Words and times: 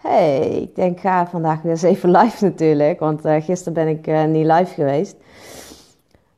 Hey, 0.00 0.48
ik 0.48 0.74
denk, 0.74 1.00
ga 1.00 1.26
vandaag 1.26 1.62
weer 1.62 1.72
eens 1.72 1.82
even 1.82 2.10
live 2.10 2.44
natuurlijk. 2.44 3.00
Want 3.00 3.26
uh, 3.26 3.34
gisteren 3.40 3.72
ben 3.72 3.88
ik 3.88 4.06
uh, 4.06 4.24
niet 4.24 4.46
live 4.46 4.74
geweest. 4.74 5.16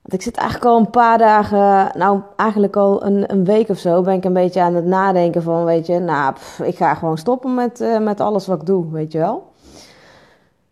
Want 0.03 0.13
ik 0.13 0.23
zit 0.23 0.37
eigenlijk 0.37 0.71
al 0.71 0.79
een 0.79 0.91
paar 0.91 1.19
dagen, 1.19 1.99
nou 1.99 2.21
eigenlijk 2.37 2.77
al 2.77 3.05
een, 3.05 3.33
een 3.33 3.45
week 3.45 3.69
of 3.69 3.79
zo, 3.79 4.03
ben 4.03 4.15
ik 4.15 4.25
een 4.25 4.33
beetje 4.33 4.61
aan 4.61 4.75
het 4.75 4.85
nadenken 4.85 5.43
van, 5.43 5.65
weet 5.65 5.87
je, 5.87 5.99
nou, 5.99 6.35
ik 6.63 6.77
ga 6.77 6.95
gewoon 6.95 7.19
stoppen 7.19 7.55
met, 7.55 7.81
uh, 7.81 7.99
met 7.99 8.21
alles 8.21 8.47
wat 8.47 8.61
ik 8.61 8.67
doe, 8.67 8.91
weet 8.91 9.13
je 9.13 9.19
wel. 9.19 9.49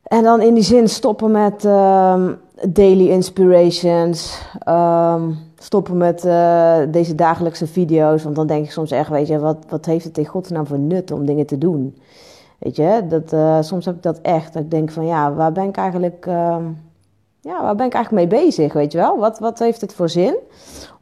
En 0.02 0.22
dan 0.22 0.40
in 0.40 0.54
die 0.54 0.62
zin 0.62 0.88
stoppen 0.88 1.30
met 1.30 1.64
um, 1.64 2.38
daily 2.68 3.08
inspirations, 3.08 4.42
um, 4.68 5.38
stoppen 5.58 5.96
met 5.96 6.22
deze 6.92 7.14
dagelijkse 7.14 7.66
video's. 7.66 8.22
Want 8.22 8.36
dan 8.36 8.46
denk 8.46 8.64
ik 8.64 8.70
soms 8.70 8.90
echt, 8.90 9.08
weet 9.08 9.26
je, 9.26 9.38
wat, 9.38 9.56
wat 9.68 9.86
heeft 9.86 10.04
het 10.04 10.18
in 10.18 10.26
godsnaam 10.26 10.66
voor 10.66 10.78
nut 10.78 11.10
om 11.10 11.26
dingen 11.26 11.46
te 11.46 11.58
doen? 11.58 11.96
Weet 12.58 12.76
je, 12.76 13.02
dat, 13.08 13.32
uh, 13.32 13.62
soms 13.62 13.84
heb 13.84 13.94
ik 13.94 14.02
dat 14.02 14.20
echt. 14.20 14.52
Dat 14.52 14.62
ik 14.62 14.70
denk 14.70 14.90
van 14.90 15.06
ja, 15.06 15.32
waar 15.32 15.52
ben 15.52 15.68
ik 15.68 15.76
eigenlijk, 15.76 16.26
uh, 16.26 16.56
ja, 17.40 17.62
waar 17.62 17.74
ben 17.74 17.86
ik 17.86 17.94
eigenlijk 17.94 18.30
mee 18.30 18.40
bezig? 18.40 18.72
Weet 18.72 18.92
je 18.92 18.98
wel? 18.98 19.18
Wat, 19.18 19.38
wat 19.38 19.58
heeft 19.58 19.80
het 19.80 19.94
voor 19.94 20.08
zin 20.08 20.36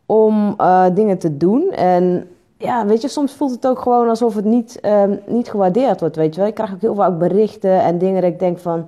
om 0.06 0.54
uh, 0.60 0.84
dingen 0.94 1.18
te 1.18 1.36
doen? 1.36 1.70
En 1.70 2.28
ja, 2.58 2.86
weet 2.86 3.02
je, 3.02 3.08
soms 3.08 3.32
voelt 3.32 3.50
het 3.50 3.66
ook 3.66 3.78
gewoon 3.78 4.08
alsof 4.08 4.34
het 4.34 4.44
niet, 4.44 4.80
niet 5.26 5.50
gewaardeerd 5.50 6.00
wordt. 6.00 6.16
Weet 6.16 6.34
je 6.34 6.40
wel? 6.40 6.48
Ik 6.48 6.54
krijg 6.54 6.72
ook 6.72 6.80
heel 6.80 6.94
vaak 6.94 7.18
berichten 7.18 7.80
en 7.80 7.98
dingen 7.98 8.22
dat 8.22 8.30
ik 8.30 8.38
denk 8.38 8.58
van. 8.58 8.86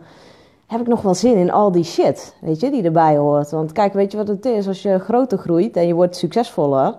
Heb 0.66 0.80
ik 0.80 0.86
nog 0.86 1.02
wel 1.02 1.14
zin 1.14 1.36
in 1.36 1.50
al 1.50 1.72
die 1.72 1.84
shit, 1.84 2.34
weet 2.40 2.60
je, 2.60 2.70
die 2.70 2.82
erbij 2.82 3.16
hoort? 3.16 3.50
Want 3.50 3.72
kijk, 3.72 3.92
weet 3.92 4.10
je 4.10 4.16
wat 4.16 4.28
het 4.28 4.44
is? 4.44 4.68
Als 4.68 4.82
je 4.82 4.98
groter 4.98 5.38
groeit 5.38 5.76
en 5.76 5.86
je 5.86 5.94
wordt 5.94 6.16
succesvoller, 6.16 6.94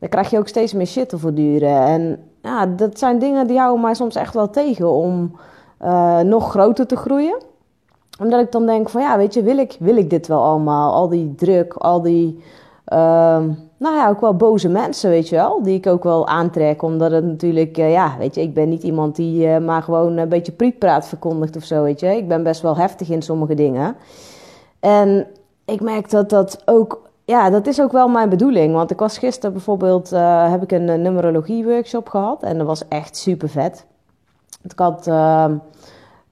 dan 0.00 0.08
krijg 0.08 0.30
je 0.30 0.38
ook 0.38 0.48
steeds 0.48 0.72
meer 0.72 0.86
shit 0.86 1.08
te 1.08 1.18
voortduren. 1.18 1.84
En 1.84 2.18
ja, 2.42 2.66
dat 2.66 2.98
zijn 2.98 3.18
dingen 3.18 3.46
die 3.46 3.58
houden 3.58 3.80
mij 3.80 3.94
soms 3.94 4.14
echt 4.14 4.34
wel 4.34 4.50
tegen 4.50 4.90
om 4.90 5.36
uh, 5.82 6.20
nog 6.20 6.50
groter 6.50 6.86
te 6.86 6.96
groeien. 6.96 7.36
Omdat 8.20 8.40
ik 8.40 8.52
dan 8.52 8.66
denk 8.66 8.88
van 8.88 9.00
ja, 9.00 9.16
weet 9.16 9.34
je, 9.34 9.42
wil 9.42 9.58
ik, 9.58 9.76
wil 9.78 9.96
ik 9.96 10.10
dit 10.10 10.26
wel 10.26 10.42
allemaal? 10.42 10.92
Al 10.92 11.08
die 11.08 11.34
druk, 11.34 11.74
al 11.74 12.02
die, 12.02 12.44
uh, 12.92 12.98
nou 13.76 13.96
ja, 13.96 14.08
ook 14.08 14.20
wel 14.20 14.36
boze 14.36 14.68
mensen, 14.68 15.10
weet 15.10 15.28
je 15.28 15.36
wel. 15.36 15.62
Die 15.62 15.76
ik 15.76 15.86
ook 15.86 16.04
wel 16.04 16.26
aantrek, 16.26 16.82
omdat 16.82 17.10
het 17.10 17.24
natuurlijk, 17.24 17.78
uh, 17.78 17.92
ja, 17.92 18.14
weet 18.18 18.34
je, 18.34 18.40
ik 18.40 18.54
ben 18.54 18.68
niet 18.68 18.82
iemand 18.82 19.16
die 19.16 19.46
uh, 19.46 19.58
maar 19.58 19.82
gewoon 19.82 20.16
een 20.16 20.28
beetje 20.28 20.52
prietpraat 20.52 21.06
verkondigt 21.06 21.56
of 21.56 21.64
zo, 21.64 21.82
weet 21.82 22.00
je. 22.00 22.16
Ik 22.16 22.28
ben 22.28 22.42
best 22.42 22.62
wel 22.62 22.76
heftig 22.76 23.10
in 23.10 23.22
sommige 23.22 23.54
dingen. 23.54 23.96
En 24.80 25.26
ik 25.64 25.80
merk 25.80 26.10
dat 26.10 26.30
dat 26.30 26.62
ook 26.64 27.09
ja, 27.30 27.50
dat 27.50 27.66
is 27.66 27.80
ook 27.80 27.92
wel 27.92 28.08
mijn 28.08 28.28
bedoeling. 28.28 28.74
Want 28.74 28.90
ik 28.90 28.98
was 28.98 29.18
gisteren 29.18 29.52
bijvoorbeeld, 29.52 30.12
uh, 30.12 30.50
heb 30.50 30.62
ik 30.62 30.72
een, 30.72 30.88
een 30.88 31.02
numerologie 31.02 31.64
workshop 31.64 32.08
gehad. 32.08 32.42
En 32.42 32.58
dat 32.58 32.66
was 32.66 32.88
echt 32.88 33.16
super 33.16 33.48
vet. 33.48 33.86
Ik 34.62 34.78
had, 34.78 35.06
uh, 35.06 35.44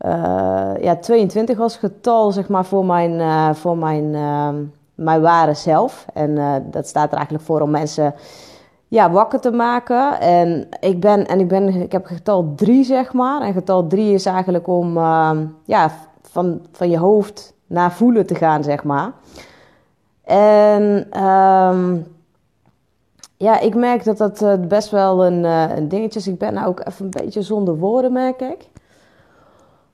uh, 0.06 0.72
ja, 0.80 0.96
22 1.00 1.58
was 1.58 1.76
getal, 1.76 2.32
zeg 2.32 2.48
maar, 2.48 2.64
voor 2.64 2.84
mijn, 2.84 3.54
voor 3.54 3.78
mijn, 3.78 4.14
ehm, 4.14 4.56
mijn 4.94 5.20
ware 5.20 5.54
zelf. 5.54 6.06
En 6.14 6.62
dat 6.70 6.86
staat 6.86 7.10
er 7.10 7.16
eigenlijk 7.16 7.44
voor 7.44 7.60
om 7.60 7.70
mensen, 7.70 8.14
ja, 8.88 9.10
wakker 9.10 9.40
te 9.40 9.50
maken. 9.50 10.20
En 10.20 10.68
ik 10.80 11.00
ben, 11.00 11.26
en 11.26 11.40
ik 11.40 11.48
ben, 11.48 11.68
ik 11.68 11.92
heb 11.92 12.06
getal 12.06 12.52
3, 12.56 12.84
zeg 12.84 13.12
maar. 13.12 13.40
En 13.40 13.52
getal 13.52 13.86
3 13.86 14.12
is 14.12 14.26
eigenlijk 14.26 14.66
om, 14.66 14.96
ehm, 14.96 15.46
ja, 15.64 15.90
van, 16.22 16.60
van 16.72 16.90
je 16.90 16.98
hoofd 16.98 17.54
naar 17.66 17.92
voelen 17.92 18.26
te 18.26 18.34
gaan, 18.34 18.64
zeg 18.64 18.84
maar. 18.84 19.12
En 20.28 21.22
um, 21.24 22.06
ja, 23.36 23.60
ik 23.60 23.74
merk 23.74 24.04
dat 24.04 24.18
dat 24.18 24.42
uh, 24.42 24.52
best 24.68 24.90
wel 24.90 25.26
een, 25.26 25.44
uh, 25.44 25.76
een 25.76 25.88
dingetje 25.88 26.18
is. 26.18 26.28
Ik 26.28 26.38
ben 26.38 26.54
nou 26.54 26.66
ook 26.66 26.80
even 26.84 27.04
een 27.04 27.22
beetje 27.22 27.42
zonder 27.42 27.76
woorden, 27.76 28.12
merk 28.12 28.40
ik. 28.40 28.68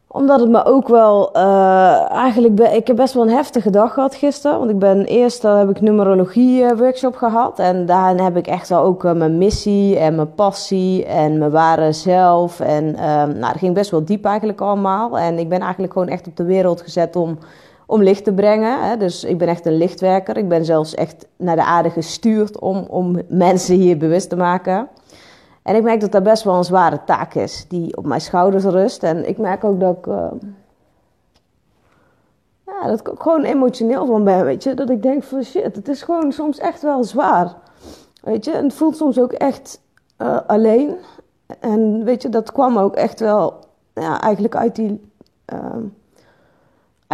Omdat 0.06 0.40
het 0.40 0.48
me 0.48 0.64
ook 0.64 0.88
wel... 0.88 1.36
Uh, 1.36 2.10
eigenlijk, 2.10 2.60
ik 2.60 2.86
heb 2.86 2.96
best 2.96 3.14
wel 3.14 3.22
een 3.22 3.34
heftige 3.34 3.70
dag 3.70 3.92
gehad 3.92 4.14
gisteren. 4.14 4.58
Want 4.58 4.70
ik 4.70 4.78
ben 4.78 5.04
eerst 5.04 5.42
heb 5.42 5.70
ik 5.70 5.80
numerologie 5.80 6.74
workshop 6.74 7.16
gehad. 7.16 7.58
En 7.58 7.86
daarin 7.86 8.24
heb 8.24 8.36
ik 8.36 8.46
echt 8.46 8.68
wel 8.68 8.80
ook 8.80 9.02
mijn 9.02 9.38
missie 9.38 9.98
en 9.98 10.14
mijn 10.14 10.34
passie 10.34 11.04
en 11.04 11.38
mijn 11.38 11.50
ware 11.50 11.92
zelf. 11.92 12.60
En 12.60 12.90
nou, 12.92 13.40
dat 13.40 13.58
ging 13.58 13.74
best 13.74 13.90
wel 13.90 14.04
diep 14.04 14.24
eigenlijk 14.24 14.60
allemaal. 14.60 15.18
En 15.18 15.38
ik 15.38 15.48
ben 15.48 15.60
eigenlijk 15.60 15.92
gewoon 15.92 16.08
echt 16.08 16.26
op 16.26 16.36
de 16.36 16.44
wereld 16.44 16.80
gezet 16.80 17.16
om 17.16 17.38
om 17.86 18.02
licht 18.02 18.24
te 18.24 18.32
brengen. 18.32 18.98
Dus 18.98 19.24
ik 19.24 19.38
ben 19.38 19.48
echt 19.48 19.66
een 19.66 19.76
lichtwerker. 19.76 20.36
Ik 20.36 20.48
ben 20.48 20.64
zelfs 20.64 20.94
echt 20.94 21.26
naar 21.36 21.56
de 21.56 21.64
aarde 21.64 21.90
gestuurd 21.90 22.58
om, 22.58 22.84
om 22.88 23.20
mensen 23.28 23.76
hier 23.76 23.98
bewust 23.98 24.28
te 24.28 24.36
maken. 24.36 24.88
En 25.62 25.74
ik 25.74 25.82
merk 25.82 26.00
dat 26.00 26.12
dat 26.12 26.22
best 26.22 26.42
wel 26.42 26.54
een 26.54 26.64
zware 26.64 27.04
taak 27.04 27.34
is, 27.34 27.64
die 27.68 27.96
op 27.96 28.06
mijn 28.06 28.20
schouders 28.20 28.64
rust. 28.64 29.02
En 29.02 29.28
ik 29.28 29.38
merk 29.38 29.64
ook 29.64 29.80
dat 29.80 29.96
ik, 29.96 30.06
uh, 30.06 30.30
ja, 32.66 32.86
dat 32.86 33.00
ik 33.00 33.10
gewoon 33.18 33.42
emotioneel 33.42 34.06
van 34.06 34.24
ben, 34.24 34.44
weet 34.44 34.62
je. 34.62 34.74
Dat 34.74 34.90
ik 34.90 35.02
denk 35.02 35.22
van 35.22 35.42
shit, 35.42 35.76
het 35.76 35.88
is 35.88 36.02
gewoon 36.02 36.32
soms 36.32 36.58
echt 36.58 36.82
wel 36.82 37.04
zwaar. 37.04 37.54
Weet 38.22 38.44
je, 38.44 38.50
en 38.50 38.64
het 38.64 38.74
voelt 38.74 38.96
soms 38.96 39.18
ook 39.18 39.32
echt 39.32 39.80
uh, 40.18 40.38
alleen. 40.46 40.96
En 41.60 42.04
weet 42.04 42.22
je, 42.22 42.28
dat 42.28 42.52
kwam 42.52 42.78
ook 42.78 42.94
echt 42.94 43.20
wel 43.20 43.64
ja, 43.94 44.20
eigenlijk 44.20 44.56
uit 44.56 44.76
die... 44.76 45.10
Uh, 45.52 45.76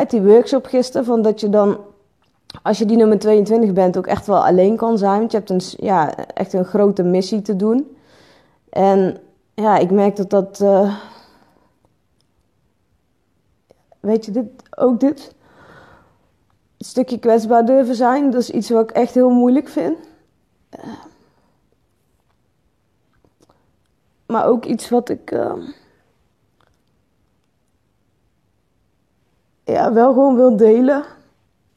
uit 0.01 0.11
die 0.11 0.23
workshop 0.23 0.67
gisteren. 0.67 1.05
Van 1.07 1.23
dat 1.23 1.41
je 1.41 1.49
dan, 1.49 1.81
als 2.63 2.79
je 2.79 2.85
die 2.85 2.97
nummer 2.97 3.19
22 3.19 3.73
bent, 3.73 3.97
ook 3.97 4.07
echt 4.07 4.27
wel 4.27 4.47
alleen 4.47 4.77
kan 4.77 4.99
zijn. 4.99 5.19
Want 5.19 5.33
je 5.33 5.39
hebt 5.39 5.51
een, 5.51 5.61
ja, 5.87 6.27
echt 6.27 6.53
een 6.53 6.65
grote 6.65 7.03
missie 7.03 7.43
te 7.43 7.57
doen. 7.57 7.97
En 8.69 9.19
ja, 9.55 9.79
ik 9.79 9.91
merk 9.91 10.17
dat 10.17 10.31
dat. 10.31 10.61
Uh, 10.63 10.97
weet 14.01 14.25
je, 14.25 14.31
dit, 14.31 14.47
ook 14.77 15.01
dit. 15.01 15.35
Een 16.79 16.87
stukje 16.87 17.19
kwetsbaar 17.19 17.65
durven 17.65 17.95
zijn, 17.95 18.31
dat 18.31 18.41
is 18.41 18.51
iets 18.51 18.71
wat 18.71 18.83
ik 18.83 18.97
echt 18.97 19.15
heel 19.15 19.31
moeilijk 19.31 19.69
vind. 19.69 19.97
Uh, 20.79 20.93
maar 24.27 24.47
ook 24.47 24.65
iets 24.65 24.89
wat 24.89 25.09
ik. 25.09 25.31
Uh, 25.31 25.53
ja, 29.71 29.93
wel 29.93 30.13
gewoon 30.13 30.37
wil 30.37 30.57
delen. 30.57 31.05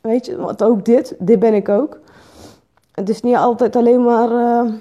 Weet 0.02 0.26
je, 0.26 0.38
want 0.38 0.64
ook 0.64 0.86
dit, 0.86 1.16
dit 1.20 1.40
ben 1.40 1.54
ik 1.54 1.70
ook. 1.70 2.00
Het 2.92 3.10
is 3.10 3.22
niet 3.22 3.36
altijd 3.36 3.76
alleen 3.76 4.04
maar. 4.04 4.32
Uh, 4.32 4.74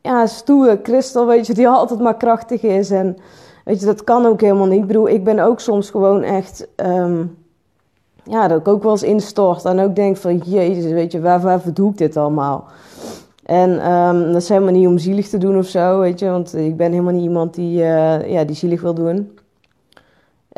ja, 0.00 0.26
stoere 0.26 0.80
kristal, 0.80 1.26
weet 1.26 1.46
je, 1.46 1.54
die 1.54 1.68
altijd 1.78 2.00
maar 2.00 2.16
krachtig 2.16 2.62
is. 2.62 2.90
En 2.90 3.16
weet 3.64 3.80
je, 3.80 3.86
dat 3.86 4.04
kan 4.04 4.26
ook 4.26 4.40
helemaal 4.40 4.66
niet. 4.66 4.80
Ik 4.80 4.86
bedoel, 4.86 5.08
ik 5.08 5.24
ben 5.24 5.38
ook 5.38 5.60
soms 5.60 5.90
gewoon 5.90 6.22
echt. 6.22 6.68
Um, 6.76 7.36
ja, 8.22 8.48
dat 8.48 8.60
ik 8.60 8.68
ook 8.68 8.82
wel 8.82 8.92
eens 8.92 9.02
instort. 9.02 9.64
En 9.64 9.80
ook 9.80 9.94
denk 9.94 10.16
van, 10.16 10.36
jezus, 10.36 10.92
weet 10.92 11.12
je, 11.12 11.20
waar, 11.20 11.40
waarvoor 11.40 11.72
doe 11.72 11.90
ik 11.90 11.98
dit 11.98 12.16
allemaal? 12.16 12.64
En 13.44 13.92
um, 13.92 14.32
dat 14.32 14.42
is 14.42 14.48
helemaal 14.48 14.72
niet 14.72 14.86
om 14.86 14.98
zielig 14.98 15.28
te 15.28 15.38
doen 15.38 15.58
of 15.58 15.66
zo, 15.66 16.00
weet 16.00 16.18
je. 16.18 16.30
Want 16.30 16.54
ik 16.54 16.76
ben 16.76 16.90
helemaal 16.90 17.12
niet 17.12 17.22
iemand 17.22 17.54
die, 17.54 17.78
uh, 17.78 18.30
ja, 18.30 18.44
die 18.44 18.56
zielig 18.56 18.80
wil 18.80 18.94
doen. 18.94 19.38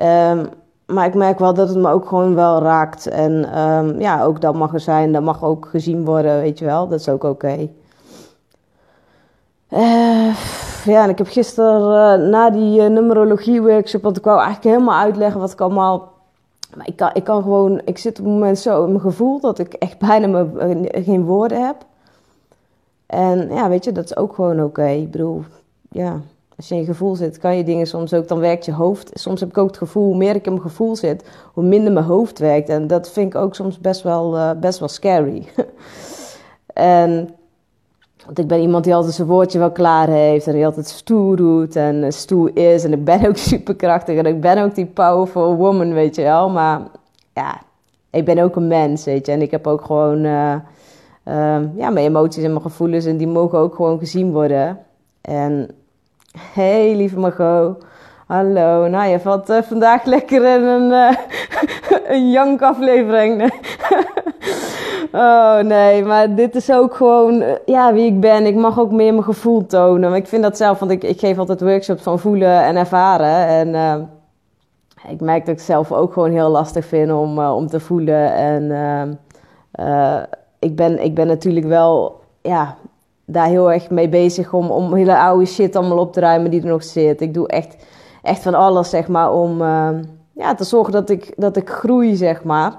Um, 0.03 0.49
maar 0.87 1.07
ik 1.07 1.15
merk 1.15 1.39
wel 1.39 1.55
dat 1.55 1.69
het 1.69 1.79
me 1.79 1.91
ook 1.91 2.09
gewoon 2.09 2.35
wel 2.35 2.63
raakt. 2.63 3.07
En 3.07 3.59
um, 3.59 4.01
ja, 4.01 4.23
ook 4.23 4.41
dat 4.41 4.55
mag 4.55 4.73
er 4.73 4.81
zijn. 4.81 5.13
Dat 5.13 5.23
mag 5.23 5.45
ook 5.45 5.67
gezien 5.67 6.05
worden, 6.05 6.41
weet 6.41 6.59
je 6.59 6.65
wel. 6.65 6.89
Dat 6.89 7.01
is 7.01 7.09
ook 7.09 7.25
oké. 7.25 7.69
Uh, 9.71 10.37
ja, 10.85 11.03
en 11.03 11.09
ik 11.09 11.19
heb 11.19 11.27
gisteren 11.27 11.81
uh, 12.21 12.29
na 12.29 12.51
die 12.51 12.81
uh, 12.81 12.87
numerologie 12.87 13.63
workshop... 13.63 14.03
want 14.03 14.17
ik 14.17 14.25
wou 14.25 14.41
eigenlijk 14.41 14.75
helemaal 14.75 15.01
uitleggen 15.01 15.41
wat 15.41 15.53
ik 15.53 15.61
allemaal... 15.61 16.13
Maar 16.77 16.87
ik 16.87 16.97
kan, 16.97 17.11
ik 17.13 17.25
kan 17.25 17.43
gewoon... 17.43 17.81
Ik 17.85 17.99
zit 17.99 18.19
op 18.19 18.25
het 18.25 18.35
moment 18.35 18.59
zo 18.59 18.85
in 18.85 18.89
mijn 18.89 19.01
gevoel... 19.01 19.41
dat 19.41 19.59
ik 19.59 19.73
echt 19.73 19.99
bijna 19.99 20.27
me, 20.27 20.49
geen 21.05 21.25
woorden 21.25 21.67
heb. 21.67 21.77
En 23.07 23.49
ja, 23.51 23.69
weet 23.69 23.85
je, 23.85 23.93
dat 23.93 24.05
is 24.05 24.17
ook 24.17 24.35
gewoon 24.35 24.63
oké. 24.63 24.87
Ik 24.87 25.11
bedoel, 25.11 25.43
ja 25.91 26.21
als 26.59 26.69
je 26.69 26.75
in 26.75 26.85
gevoel 26.85 27.17
zit, 27.17 27.39
kan 27.39 27.57
je 27.57 27.65
dingen 27.65 27.87
soms 27.87 28.15
ook, 28.15 28.29
dan 28.29 28.39
werkt 28.39 28.65
je 28.65 28.73
hoofd. 28.73 29.11
Soms 29.15 29.41
heb 29.41 29.49
ik 29.49 29.59
ook 29.59 29.67
het 29.67 29.77
gevoel, 29.77 30.05
hoe 30.05 30.17
meer 30.17 30.35
ik 30.35 30.47
in 30.47 30.53
mijn 30.53 30.65
gevoel 30.65 30.97
zit, 30.97 31.29
hoe 31.53 31.65
minder 31.65 31.93
mijn 31.93 32.05
hoofd 32.05 32.39
werkt. 32.39 32.69
En 32.69 32.87
dat 32.87 33.11
vind 33.11 33.35
ik 33.35 33.41
ook 33.41 33.55
soms 33.55 33.79
best 33.79 34.03
wel, 34.03 34.37
uh, 34.37 34.51
best 34.61 34.79
wel 34.79 34.89
scary. 34.89 35.47
en, 36.73 37.31
want 38.27 38.39
ik 38.39 38.47
ben 38.47 38.61
iemand 38.61 38.85
die 38.85 38.95
altijd 38.95 39.15
zijn 39.15 39.29
woordje 39.29 39.59
wel 39.59 39.73
klaar 39.73 40.09
heeft 40.09 40.47
en 40.47 40.53
die 40.53 40.65
altijd 40.65 40.89
stoer 40.89 41.37
doet 41.37 41.77
en 41.77 41.95
uh, 41.97 42.11
stoer 42.11 42.57
is. 42.57 42.85
En 42.85 42.93
ik 42.93 43.05
ben 43.05 43.27
ook 43.27 43.37
superkrachtig 43.53 44.17
en 44.17 44.27
ik 44.27 44.41
ben 44.41 44.63
ook 44.63 44.75
die 44.75 44.87
powerful 44.87 45.57
woman, 45.57 45.93
weet 45.93 46.17
je 46.17 46.23
wel. 46.23 46.49
Maar 46.49 46.81
ja, 47.35 47.61
ik 48.11 48.25
ben 48.25 48.39
ook 48.39 48.57
een 48.57 48.69
mens, 48.69 49.05
weet 49.05 49.27
je. 49.27 49.33
En 49.33 49.43
ik 49.43 49.51
heb 49.51 49.67
ook 49.67 49.85
gewoon, 49.85 50.25
uh, 50.25 50.55
ja, 51.77 51.91
mijn 51.91 52.07
emoties 52.07 52.45
en 52.45 52.51
mijn 52.51 52.63
gevoelens 52.63 53.05
en 53.05 53.17
die 53.17 53.27
mogen 53.27 53.59
ook 53.59 53.75
gewoon 53.75 53.99
gezien 53.99 54.33
worden. 54.33 54.79
En 55.21 55.71
Hey, 56.37 56.97
lieve 56.97 57.19
Margot. 57.19 57.85
Hallo. 58.27 58.89
Nou, 58.89 59.11
je 59.11 59.21
valt 59.21 59.51
uh, 59.51 59.63
vandaag 59.63 60.05
lekker 60.05 60.45
in 60.45 60.63
een, 60.63 60.91
uh, 60.91 61.17
een 62.15 62.31
jankaflevering. 62.31 63.43
Oh 65.13 65.59
nee, 65.59 66.05
maar 66.05 66.35
dit 66.35 66.55
is 66.55 66.73
ook 66.73 66.95
gewoon 66.95 67.41
eh, 67.41 67.55
ja, 67.67 67.93
wie 67.93 68.07
ik 68.07 68.21
ben. 68.21 68.47
Ik 68.47 68.55
mag 68.55 68.79
ook 68.79 68.91
meer 68.91 69.13
mijn 69.13 69.25
gevoel 69.25 69.67
tonen. 69.67 70.15
Ik 70.15 70.27
vind 70.27 70.43
dat 70.43 70.57
zelf, 70.57 70.79
want 70.79 70.91
ik, 70.91 71.03
ik 71.03 71.19
geef 71.19 71.39
altijd 71.39 71.61
workshops 71.61 72.03
van 72.03 72.19
voelen 72.19 72.63
en 72.63 72.77
ervaren. 72.77 73.47
En 73.47 74.11
ik 75.09 75.21
merk 75.21 75.47
dat 75.47 75.55
ik 75.55 75.61
zelf 75.61 75.93
ook 75.93 76.13
gewoon 76.13 76.31
heel 76.31 76.49
lastig 76.49 76.85
vind 76.85 77.13
om, 77.13 77.39
om 77.39 77.67
te 77.67 77.81
voelen. 77.81 78.33
En 78.35 79.19
ik, 80.59 80.77
ben, 80.77 81.05
ik 81.05 81.15
ben 81.15 81.27
natuurlijk 81.27 81.67
wel 81.67 82.21
ja, 82.43 82.77
daar 83.31 83.47
heel 83.47 83.73
erg 83.73 83.91
mee 83.91 84.09
bezig 84.09 84.53
om, 84.53 84.71
om 84.71 84.95
hele 84.95 85.19
oude 85.19 85.47
shit 85.47 85.77
allemaal 85.77 85.99
op 85.99 86.13
te 86.13 86.21
ruimen 86.21 86.51
die 86.51 86.63
er 86.63 86.69
nog 86.69 86.85
zit. 86.85 87.21
Ik 87.21 87.35
doe 87.35 87.49
echt, 87.49 87.77
echt 88.23 88.43
van 88.43 88.55
alles, 88.55 88.91
zeg 88.91 89.09
maar, 89.09 89.33
om 89.33 89.63
ja, 90.33 90.55
te 90.57 90.65
zorgen 90.65 90.93
dat 90.93 91.11
ik, 91.11 91.33
dat 91.37 91.57
ik 91.57 91.69
groei, 91.69 92.17
zeg 92.17 92.45
maar. 92.45 92.73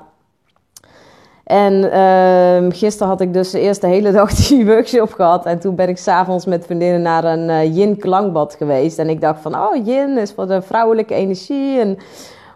En 1.49 1.73
uh, 1.73 2.77
gisteren 2.77 3.07
had 3.07 3.21
ik 3.21 3.33
dus 3.33 3.51
de 3.51 3.59
eerste 3.59 3.87
hele 3.87 4.11
dag 4.11 4.33
die 4.47 4.65
workshop 4.65 5.13
gehad. 5.13 5.45
En 5.45 5.59
toen 5.59 5.75
ben 5.75 5.89
ik 5.89 5.97
s'avonds 5.97 6.45
met 6.45 6.65
vriendinnen 6.65 7.01
naar 7.01 7.23
een 7.23 7.49
uh, 7.49 7.75
yin-klankbad 7.75 8.55
geweest. 8.55 8.99
En 8.99 9.09
ik 9.09 9.21
dacht 9.21 9.41
van, 9.41 9.55
oh, 9.55 9.85
yin 9.85 10.17
is 10.17 10.31
voor 10.31 10.47
de 10.47 10.61
vrouwelijke 10.61 11.13
energie. 11.13 11.79
En, 11.79 11.97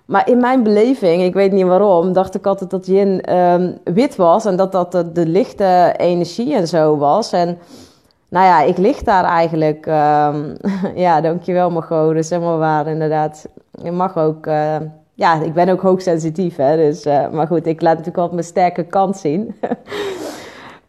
maar 0.06 0.30
in 0.30 0.40
mijn 0.40 0.64
beleving, 0.64 1.24
ik 1.24 1.34
weet 1.34 1.52
niet 1.52 1.66
waarom, 1.66 2.14
dacht 2.14 2.36
ik 2.36 2.46
altijd 2.46 2.70
dat 2.70 2.86
yin 2.86 3.36
um, 3.36 3.78
wit 3.84 4.16
was. 4.16 4.46
En 4.46 4.56
dat 4.56 4.72
dat 4.72 4.92
de, 4.92 5.26
lichte 5.28 5.94
energie 5.98 6.56
en 6.56 6.68
zo 6.68 6.98
was. 6.98 7.32
En 7.32 7.58
nou 8.30 8.46
ja, 8.46 8.62
ik 8.62 8.78
lig 8.78 9.04
daar 9.04 9.24
eigenlijk. 9.24 9.86
Um, 9.86 10.56
ja, 11.06 11.22
dankjewel 11.22 11.70
Margot. 11.72 12.08
Dat 12.08 12.24
is 12.24 12.30
helemaal 12.30 12.58
waar, 12.58 12.88
inderdaad. 12.88 13.48
Je 13.84 13.92
mag 13.92 14.18
ook... 14.18 14.46
Uh, 14.46 14.76
ja, 15.16 15.42
ik 15.42 15.54
ben 15.54 15.70
ook 15.70 15.82
hoogsensitief, 15.82 16.56
hè. 16.56 16.76
Dus, 16.76 17.06
uh, 17.06 17.30
maar 17.30 17.48
goed, 17.48 17.66
ik 17.68 17.82
laat 17.82 17.98
natuurlijk 17.98 18.18
altijd 18.18 18.34
mijn 18.34 18.48
sterke 18.48 18.84
kant 18.84 19.18
zien. 19.18 19.56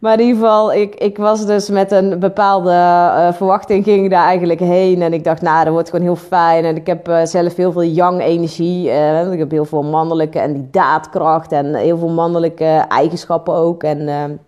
maar 0.05 0.19
in 0.19 0.25
ieder 0.25 0.41
geval, 0.41 0.73
ik, 0.73 0.95
ik 0.95 1.17
was 1.17 1.45
dus 1.45 1.69
met 1.69 1.91
een 1.91 2.19
bepaalde 2.19 2.71
uh, 2.71 3.33
verwachting 3.33 3.83
ging 3.83 4.09
daar 4.09 4.25
eigenlijk 4.25 4.59
heen. 4.59 5.01
En 5.01 5.13
ik 5.13 5.23
dacht, 5.23 5.41
nou, 5.41 5.63
dat 5.63 5.73
wordt 5.73 5.89
gewoon 5.89 6.05
heel 6.05 6.15
fijn. 6.15 6.65
En 6.65 6.75
ik 6.75 6.87
heb 6.87 7.09
uh, 7.09 7.23
zelf 7.23 7.55
heel 7.55 7.71
veel 7.71 7.83
yang-energie. 7.83 8.89
ik 9.31 9.39
heb 9.39 9.51
heel 9.51 9.65
veel 9.65 9.83
mannelijke 9.83 10.39
en 10.39 10.53
die 10.53 10.67
daadkracht. 10.71 11.51
En 11.51 11.75
heel 11.75 11.97
veel 11.97 12.09
mannelijke 12.09 12.85
eigenschappen 12.87 13.53
ook. 13.53 13.83
En 13.83 14.39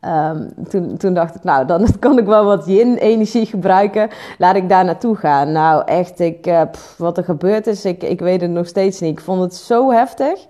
Um, 0.00 0.52
toen, 0.68 0.96
toen, 0.96 1.14
dacht 1.14 1.34
ik, 1.34 1.44
nou, 1.44 1.66
dan 1.66 1.86
kan 1.98 2.18
ik 2.18 2.26
wel 2.26 2.44
wat 2.44 2.66
yin-energie 2.66 3.46
gebruiken. 3.46 4.08
Laat 4.38 4.56
ik 4.56 4.68
daar 4.68 4.84
naartoe 4.84 5.16
gaan. 5.16 5.52
Nou, 5.52 5.82
echt, 5.84 6.20
ik, 6.20 6.66
wat 6.98 7.18
er 7.18 7.24
gebeurd 7.24 7.66
is, 7.66 7.84
ik, 7.84 8.02
ik 8.02 8.20
weet 8.20 8.40
het 8.40 8.50
nog 8.50 8.66
steeds 8.66 9.00
niet. 9.00 9.10
Ik 9.10 9.24
vond 9.24 9.42
het 9.42 9.54
zo 9.54 9.90
heftig. 9.90 10.46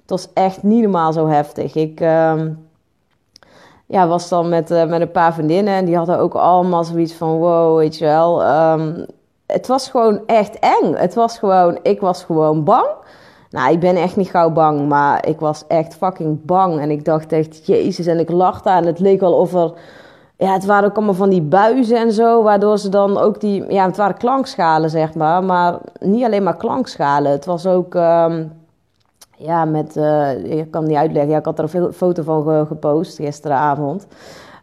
Het 0.00 0.10
was 0.10 0.28
echt 0.34 0.62
niet 0.62 0.82
normaal 0.82 1.12
zo 1.12 1.28
heftig. 1.28 1.74
Ik 1.74 2.00
um, 2.00 2.63
ja, 3.86 4.06
was 4.06 4.28
dan 4.28 4.48
met, 4.48 4.70
uh, 4.70 4.84
met 4.84 5.00
een 5.00 5.10
paar 5.10 5.34
vriendinnen 5.34 5.74
en 5.74 5.84
die 5.84 5.96
hadden 5.96 6.18
ook 6.18 6.34
allemaal 6.34 6.84
zoiets 6.84 7.14
van: 7.14 7.38
wow, 7.38 7.76
weet 7.76 7.98
je 7.98 8.04
wel. 8.04 8.42
Um, 8.72 9.06
het 9.46 9.66
was 9.66 9.88
gewoon 9.88 10.20
echt 10.26 10.58
eng. 10.58 10.94
Het 10.94 11.14
was 11.14 11.38
gewoon, 11.38 11.78
ik 11.82 12.00
was 12.00 12.24
gewoon 12.24 12.64
bang. 12.64 12.86
Nou, 13.50 13.72
ik 13.72 13.80
ben 13.80 13.96
echt 13.96 14.16
niet 14.16 14.30
gauw 14.30 14.50
bang, 14.50 14.88
maar 14.88 15.26
ik 15.26 15.40
was 15.40 15.64
echt 15.66 15.94
fucking 15.94 16.44
bang. 16.44 16.80
En 16.80 16.90
ik 16.90 17.04
dacht 17.04 17.32
echt, 17.32 17.66
jezus, 17.66 18.06
en 18.06 18.18
ik 18.18 18.30
lachte 18.30 18.70
en 18.70 18.86
het 18.86 18.98
leek 18.98 19.20
wel 19.20 19.34
of 19.34 19.54
er... 19.54 19.72
Ja, 20.38 20.52
het 20.52 20.64
waren 20.64 20.88
ook 20.88 20.96
allemaal 20.96 21.14
van 21.14 21.30
die 21.30 21.42
buizen 21.42 21.96
en 21.96 22.12
zo, 22.12 22.42
waardoor 22.42 22.78
ze 22.78 22.88
dan 22.88 23.18
ook 23.18 23.40
die... 23.40 23.72
Ja, 23.72 23.86
het 23.86 23.96
waren 23.96 24.16
klankschalen, 24.16 24.90
zeg 24.90 25.14
maar, 25.14 25.44
maar 25.44 25.78
niet 26.00 26.24
alleen 26.24 26.42
maar 26.42 26.56
klankschalen. 26.56 27.32
Het 27.32 27.44
was 27.44 27.66
ook... 27.66 27.94
Um, 27.94 28.62
ja, 29.36 29.64
met... 29.64 29.96
Uh, 29.96 30.58
ik 30.58 30.70
kan 30.70 30.80
het 30.80 30.90
niet 30.90 31.00
uitleggen. 31.00 31.32
Ja, 31.32 31.38
ik 31.38 31.44
had 31.44 31.58
er 31.58 31.74
een 31.74 31.92
foto 31.92 32.22
van 32.22 32.66
gepost 32.66 33.16
gisteravond. 33.16 34.06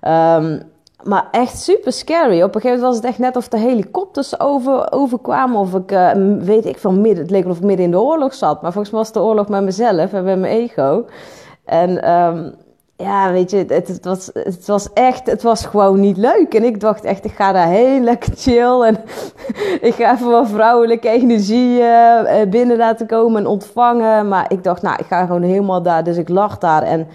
Um, 0.07 0.61
maar 1.03 1.27
echt 1.31 1.57
super 1.57 1.91
scary. 1.91 2.41
Op 2.41 2.55
een 2.55 2.61
gegeven 2.61 2.69
moment 2.69 2.81
was 2.81 2.95
het 2.95 3.05
echt 3.05 3.17
net 3.17 3.35
of 3.35 3.47
de 3.47 3.57
helikopters 3.57 4.39
over, 4.39 4.91
overkwamen. 4.91 5.59
Of 5.59 5.73
ik, 5.73 5.91
uh, 5.91 6.11
weet 6.39 6.65
ik 6.65 6.77
van 6.77 7.01
midden, 7.01 7.21
het 7.21 7.31
leek 7.31 7.45
of 7.45 7.57
ik 7.57 7.63
midden 7.63 7.85
in 7.85 7.91
de 7.91 7.99
oorlog 7.99 8.33
zat. 8.33 8.61
Maar 8.61 8.71
volgens 8.71 8.93
mij 8.93 8.99
was 8.99 9.07
het 9.07 9.17
de 9.17 9.23
oorlog 9.23 9.47
met 9.47 9.63
mezelf 9.63 10.13
en 10.13 10.23
met 10.23 10.39
mijn 10.39 10.53
ego. 10.53 11.05
En 11.65 12.11
um, 12.11 12.53
ja, 13.01 13.31
weet 13.31 13.51
je, 13.51 13.57
het, 13.67 13.87
het, 13.87 14.05
was, 14.05 14.29
het 14.33 14.67
was 14.67 14.93
echt, 14.93 15.25
het 15.25 15.41
was 15.41 15.65
gewoon 15.65 15.99
niet 15.99 16.17
leuk. 16.17 16.53
En 16.53 16.63
ik 16.63 16.79
dacht 16.79 17.03
echt, 17.03 17.25
ik 17.25 17.31
ga 17.31 17.51
daar 17.51 17.67
heel 17.67 17.99
lekker 17.99 18.33
chill. 18.35 18.81
En 18.81 18.97
ik 19.89 19.93
ga 19.93 20.13
even 20.13 20.29
wat 20.29 20.49
vrouwelijke 20.49 21.09
energie 21.09 21.79
uh, 21.79 22.21
binnen 22.49 22.77
laten 22.77 23.07
komen 23.07 23.41
en 23.41 23.47
ontvangen. 23.47 24.27
Maar 24.27 24.51
ik 24.51 24.63
dacht, 24.63 24.81
nou, 24.81 24.95
ik 24.99 25.05
ga 25.05 25.25
gewoon 25.25 25.41
helemaal 25.41 25.81
daar. 25.81 26.03
Dus 26.03 26.17
ik 26.17 26.29
lag 26.29 26.57
daar 26.57 26.83
en... 26.83 27.07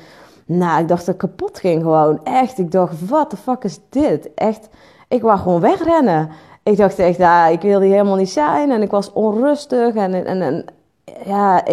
Nou, 0.49 0.81
ik 0.81 0.89
dacht 0.89 1.07
dat 1.07 1.15
ik 1.15 1.21
kapot 1.21 1.59
ging 1.59 1.83
gewoon. 1.83 2.21
Echt. 2.25 2.59
Ik 2.59 2.71
dacht, 2.71 3.09
wat 3.09 3.31
de 3.31 3.37
fuck 3.37 3.65
is 3.65 3.79
dit? 3.89 4.35
Echt. 4.35 4.69
Ik 5.09 5.23
wou 5.23 5.39
gewoon 5.39 5.61
wegrennen. 5.61 6.29
Ik 6.63 6.77
dacht 6.77 6.99
echt, 6.99 7.17
ja, 7.17 7.47
ik 7.47 7.61
wilde 7.61 7.87
helemaal 7.87 8.17
niet 8.17 8.31
zijn. 8.31 8.71
En 8.71 8.83
ik 8.83 8.91
was 8.91 9.13
onrustig. 9.13 9.95
En, 9.95 10.27
en, 10.27 10.43
en 10.43 10.65
ja, 11.25 11.65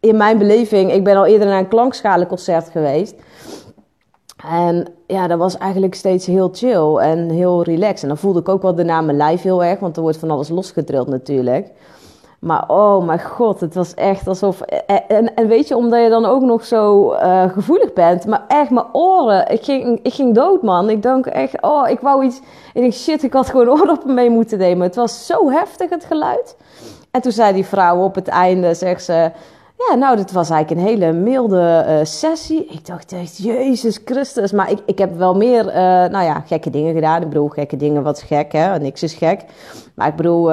in 0.00 0.16
mijn 0.16 0.38
beleving, 0.38 0.92
ik 0.92 1.04
ben 1.04 1.16
al 1.16 1.26
eerder 1.26 1.48
naar 1.48 1.58
een 1.58 1.68
klankschalenconcert 1.68 2.68
geweest. 2.68 3.14
En 4.48 4.86
ja, 5.06 5.26
dat 5.26 5.38
was 5.38 5.58
eigenlijk 5.58 5.94
steeds 5.94 6.26
heel 6.26 6.48
chill 6.52 6.96
en 6.96 7.30
heel 7.30 7.62
relaxed. 7.62 8.02
En 8.02 8.08
dan 8.08 8.18
voelde 8.18 8.40
ik 8.40 8.48
ook 8.48 8.62
wel 8.62 8.72
naam 8.74 9.04
mijn 9.04 9.16
lijf 9.16 9.42
heel 9.42 9.64
erg, 9.64 9.80
want 9.80 9.96
er 9.96 10.02
wordt 10.02 10.18
van 10.18 10.30
alles 10.30 10.48
losgedrild 10.48 11.08
natuurlijk. 11.08 11.70
Maar 12.40 12.64
oh 12.66 13.06
mijn 13.06 13.20
god, 13.20 13.60
het 13.60 13.74
was 13.74 13.94
echt 13.94 14.28
alsof. 14.28 14.60
En, 15.08 15.34
en 15.34 15.48
weet 15.48 15.68
je, 15.68 15.76
omdat 15.76 16.02
je 16.02 16.08
dan 16.08 16.24
ook 16.24 16.42
nog 16.42 16.64
zo 16.64 17.12
uh, 17.12 17.48
gevoelig 17.52 17.92
bent. 17.92 18.26
Maar 18.26 18.44
echt, 18.48 18.70
mijn 18.70 18.86
oren. 18.92 19.50
Ik 19.50 19.64
ging, 19.64 20.00
ik 20.02 20.14
ging 20.14 20.34
dood, 20.34 20.62
man. 20.62 20.90
Ik 20.90 21.02
dacht 21.02 21.26
echt, 21.26 21.62
oh, 21.62 21.88
ik 21.88 22.00
wou 22.00 22.24
iets. 22.24 22.40
Ik 22.74 22.80
denk, 22.80 22.92
shit, 22.92 23.22
ik 23.22 23.32
had 23.32 23.48
gewoon 23.48 23.68
oordoppen 23.78 24.14
mee 24.14 24.30
moeten 24.30 24.58
nemen. 24.58 24.86
Het 24.86 24.96
was 24.96 25.26
zo 25.26 25.50
heftig, 25.50 25.90
het 25.90 26.04
geluid. 26.04 26.56
En 27.10 27.20
toen 27.20 27.32
zei 27.32 27.52
die 27.52 27.66
vrouw 27.66 28.02
op 28.02 28.14
het 28.14 28.28
einde, 28.28 28.74
zegt 28.74 29.04
ze. 29.04 29.30
Ja, 29.88 29.94
nou, 29.94 30.16
dit 30.16 30.32
was 30.32 30.50
eigenlijk 30.50 30.80
een 30.80 30.86
hele 30.86 31.12
milde 31.12 31.84
uh, 31.88 32.04
sessie. 32.04 32.66
Ik 32.66 32.86
dacht 32.86 33.12
echt, 33.12 33.36
Jezus 33.36 34.00
Christus. 34.04 34.52
Maar 34.52 34.70
ik, 34.70 34.78
ik 34.86 34.98
heb 34.98 35.16
wel 35.16 35.34
meer, 35.34 35.66
uh, 35.66 35.74
nou 36.10 36.24
ja, 36.24 36.40
gekke 36.46 36.70
dingen 36.70 36.94
gedaan. 36.94 37.22
Ik 37.22 37.28
bedoel, 37.28 37.48
gekke 37.48 37.76
dingen, 37.76 38.02
wat 38.02 38.16
is 38.16 38.22
gek, 38.22 38.52
hè? 38.52 38.78
Niks 38.78 39.02
is 39.02 39.14
gek. 39.14 39.44
Maar 39.94 40.08
ik 40.08 40.16
bedoel 40.16 40.50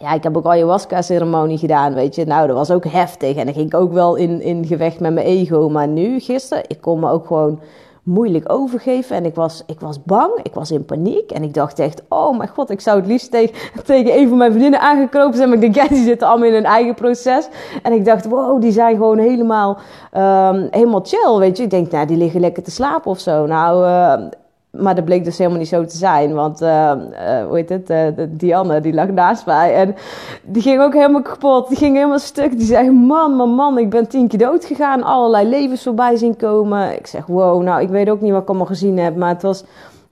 ja, 0.00 0.12
ik 0.12 0.22
heb 0.22 0.36
ook 0.36 0.46
ayahuasca-ceremonie 0.46 1.58
gedaan, 1.58 1.94
weet 1.94 2.14
je. 2.14 2.24
Nou, 2.24 2.46
dat 2.46 2.56
was 2.56 2.70
ook 2.70 2.84
heftig. 2.84 3.36
En 3.36 3.44
dan 3.44 3.54
ging 3.54 3.66
ik 3.66 3.80
ook 3.80 3.92
wel 3.92 4.16
in, 4.16 4.40
in 4.42 4.66
gevecht 4.66 5.00
met 5.00 5.12
mijn 5.12 5.26
ego. 5.26 5.68
Maar 5.68 5.88
nu, 5.88 6.20
gisteren, 6.20 6.64
ik 6.66 6.80
kon 6.80 7.00
me 7.00 7.10
ook 7.10 7.26
gewoon 7.26 7.60
moeilijk 8.02 8.52
overgeven. 8.52 9.16
En 9.16 9.24
ik 9.24 9.34
was, 9.34 9.62
ik 9.66 9.80
was 9.80 10.02
bang, 10.02 10.30
ik 10.42 10.54
was 10.54 10.70
in 10.70 10.84
paniek. 10.84 11.30
En 11.30 11.42
ik 11.42 11.54
dacht 11.54 11.78
echt, 11.78 12.02
oh 12.08 12.36
mijn 12.38 12.48
god, 12.48 12.70
ik 12.70 12.80
zou 12.80 12.98
het 12.98 13.06
liefst 13.06 13.30
tegen, 13.30 13.54
tegen 13.84 14.18
een 14.18 14.28
van 14.28 14.38
mijn 14.38 14.50
vriendinnen 14.50 14.80
aangekropen 14.80 15.36
zijn. 15.36 15.48
Maar 15.48 15.62
ik 15.62 15.74
denk, 15.74 15.74
ja, 15.74 15.94
die 15.94 16.04
zitten 16.04 16.28
allemaal 16.28 16.48
in 16.48 16.54
hun 16.54 16.64
eigen 16.64 16.94
proces. 16.94 17.48
En 17.82 17.92
ik 17.92 18.04
dacht, 18.04 18.24
wow, 18.24 18.60
die 18.60 18.72
zijn 18.72 18.96
gewoon 18.96 19.18
helemaal, 19.18 19.78
um, 20.16 20.68
helemaal 20.70 21.04
chill, 21.04 21.38
weet 21.38 21.56
je. 21.56 21.62
Ik 21.62 21.70
denk, 21.70 21.90
nou, 21.90 22.06
die 22.06 22.16
liggen 22.16 22.40
lekker 22.40 22.62
te 22.62 22.70
slapen 22.70 23.10
of 23.10 23.20
zo. 23.20 23.46
Nou, 23.46 23.86
uh, 23.86 24.28
maar 24.70 24.94
dat 24.94 25.04
bleek 25.04 25.24
dus 25.24 25.38
helemaal 25.38 25.58
niet 25.58 25.68
zo 25.68 25.84
te 25.84 25.96
zijn. 25.96 26.34
Want, 26.34 26.62
uh, 26.62 26.68
uh, 26.68 27.46
hoe 27.46 27.56
heet 27.56 27.68
het, 27.68 27.90
uh, 27.90 28.26
Dianne, 28.28 28.80
die 28.80 28.94
lag 28.94 29.08
naast 29.08 29.46
mij. 29.46 29.74
En 29.74 29.94
die 30.42 30.62
ging 30.62 30.80
ook 30.80 30.92
helemaal 30.94 31.22
kapot. 31.22 31.68
Die 31.68 31.76
ging 31.76 31.94
helemaal 31.94 32.18
stuk. 32.18 32.50
Die 32.50 32.66
zei, 32.66 32.90
man, 32.90 33.32
man, 33.32 33.50
man, 33.50 33.78
ik 33.78 33.90
ben 33.90 34.08
tien 34.08 34.28
keer 34.28 34.38
dood 34.38 34.64
gegaan. 34.64 35.02
Allerlei 35.02 35.48
levens 35.48 35.82
voorbij 35.82 36.16
zien 36.16 36.36
komen. 36.36 36.96
Ik 36.96 37.06
zeg, 37.06 37.26
wow, 37.26 37.62
nou, 37.62 37.82
ik 37.82 37.88
weet 37.88 38.10
ook 38.10 38.20
niet 38.20 38.32
wat 38.32 38.42
ik 38.42 38.48
allemaal 38.48 38.66
gezien 38.66 38.98
heb. 38.98 39.16
Maar 39.16 39.28
het 39.28 39.42
was 39.42 39.64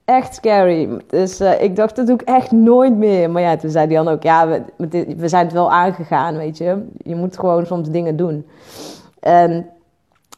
echt 0.05 0.35
scary. 0.35 0.89
Dus 1.07 1.41
ik 1.41 1.75
dacht, 1.75 1.95
dat 1.95 2.05
doe 2.05 2.15
ik 2.15 2.21
echt 2.21 2.51
nooit 2.51 2.97
meer. 2.97 3.29
Maar 3.29 3.41
ja, 3.41 3.57
toen 3.57 3.69
zei 3.69 3.87
Dianne 3.87 4.11
ook, 4.11 4.23
ja, 4.23 4.47
we, 4.47 5.15
we 5.17 5.27
zijn 5.27 5.45
het 5.45 5.53
wel 5.53 5.71
aangegaan, 5.71 6.37
weet 6.37 6.57
je. 6.57 6.85
Je 7.03 7.15
moet 7.15 7.39
gewoon 7.39 7.65
soms 7.65 7.89
dingen 7.89 8.15
doen. 8.15 8.45
En 9.19 9.65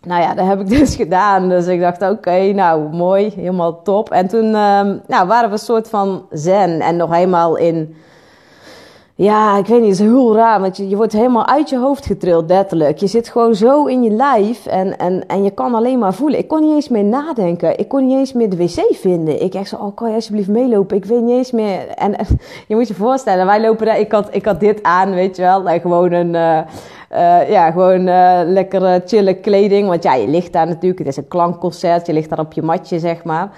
nou 0.02 0.22
ja, 0.22 0.34
dat 0.34 0.48
heb 0.48 0.60
ik 0.60 0.70
dus 0.80 0.96
gedaan. 0.96 1.50
Dus 1.50 1.68
ik 1.68 1.80
dacht, 1.80 2.02
oké, 2.02 2.52
nou 2.54 2.90
mooi, 2.90 3.34
helemaal 3.36 3.82
top. 3.82 4.12
En 4.12 4.28
toen 4.28 4.46
um, 4.46 5.02
nou, 5.08 5.28
waren 5.28 5.48
we 5.48 5.54
een 5.54 5.60
soort 5.60 5.90
van 5.90 6.26
zen 6.32 6.82
en 6.82 6.96
nog 6.96 7.14
helemaal 7.14 7.56
in... 7.56 7.96
Ja, 9.22 9.58
ik 9.58 9.66
weet 9.66 9.82
niet, 9.82 9.90
het 9.90 10.00
is 10.00 10.06
heel 10.06 10.36
raar, 10.36 10.62
want 10.62 10.78
je, 10.78 10.90
je 10.90 10.96
wordt 10.96 11.14
helemaal 11.14 11.48
uit 11.48 11.70
je 11.70 11.78
hoofd 11.78 12.06
getrild, 12.06 12.50
letterlijk. 12.50 12.98
Je 12.98 13.08
zit 13.08 13.30
gewoon 13.30 13.56
zo 13.56 13.86
in 13.86 14.04
je 14.04 14.10
lijf 14.10 14.66
en, 14.66 14.98
en, 14.98 15.28
en 15.28 15.44
je 15.44 15.52
kan 15.52 15.76
alleen 15.76 16.00
maar 16.00 16.14
voelen. 16.14 16.40
Ik 16.40 16.48
kon 16.48 16.62
niet 16.62 16.74
eens 16.74 16.90
meer 16.90 17.04
nadenken. 17.04 17.80
Ik 17.80 17.88
kon 17.88 18.08
niet 18.08 18.18
eens 18.18 18.34
meer 18.34 18.50
de 18.50 18.58
wc 18.58 18.96
vinden. 18.96 19.42
Ik 19.42 19.54
echt 19.54 19.68
zo, 19.68 19.76
oh, 19.76 19.96
kan 19.96 20.10
je 20.10 20.16
alsjeblieft 20.16 20.48
meelopen? 20.48 20.98
Ik 20.98 21.06
weet 21.06 21.22
niet 21.22 21.38
eens 21.38 21.52
meer... 21.52 21.88
En, 21.88 22.16
je 22.68 22.76
moet 22.76 22.88
je 22.88 22.94
voorstellen, 22.94 23.46
wij 23.46 23.62
lopen 23.62 23.86
daar... 23.86 24.00
Ik 24.00 24.12
had, 24.12 24.28
ik 24.32 24.46
had 24.46 24.60
dit 24.60 24.84
aan, 24.84 25.14
weet 25.14 25.36
je 25.36 25.42
wel, 25.42 25.70
en 25.70 25.82
gewoon 25.82 26.12
een... 26.12 26.34
Uh, 26.34 26.60
uh, 27.12 27.50
ja, 27.50 27.72
gewoon 27.72 28.08
uh, 28.08 28.40
lekkere 28.46 29.02
chille 29.06 29.34
kleding. 29.34 29.88
Want 29.88 30.04
ja, 30.04 30.14
je 30.14 30.28
ligt 30.28 30.54
daar 30.54 30.68
natuurlijk. 30.68 31.00
Het 31.00 31.08
is 31.08 31.18
een 31.18 31.28
klankconcert. 31.28 32.08
Je 32.08 32.14
ligt 32.14 32.30
daar 32.30 32.40
op 32.40 32.54
je 32.54 32.62
matje, 32.62 33.00
zeg 33.00 33.24
maar. 33.24 33.52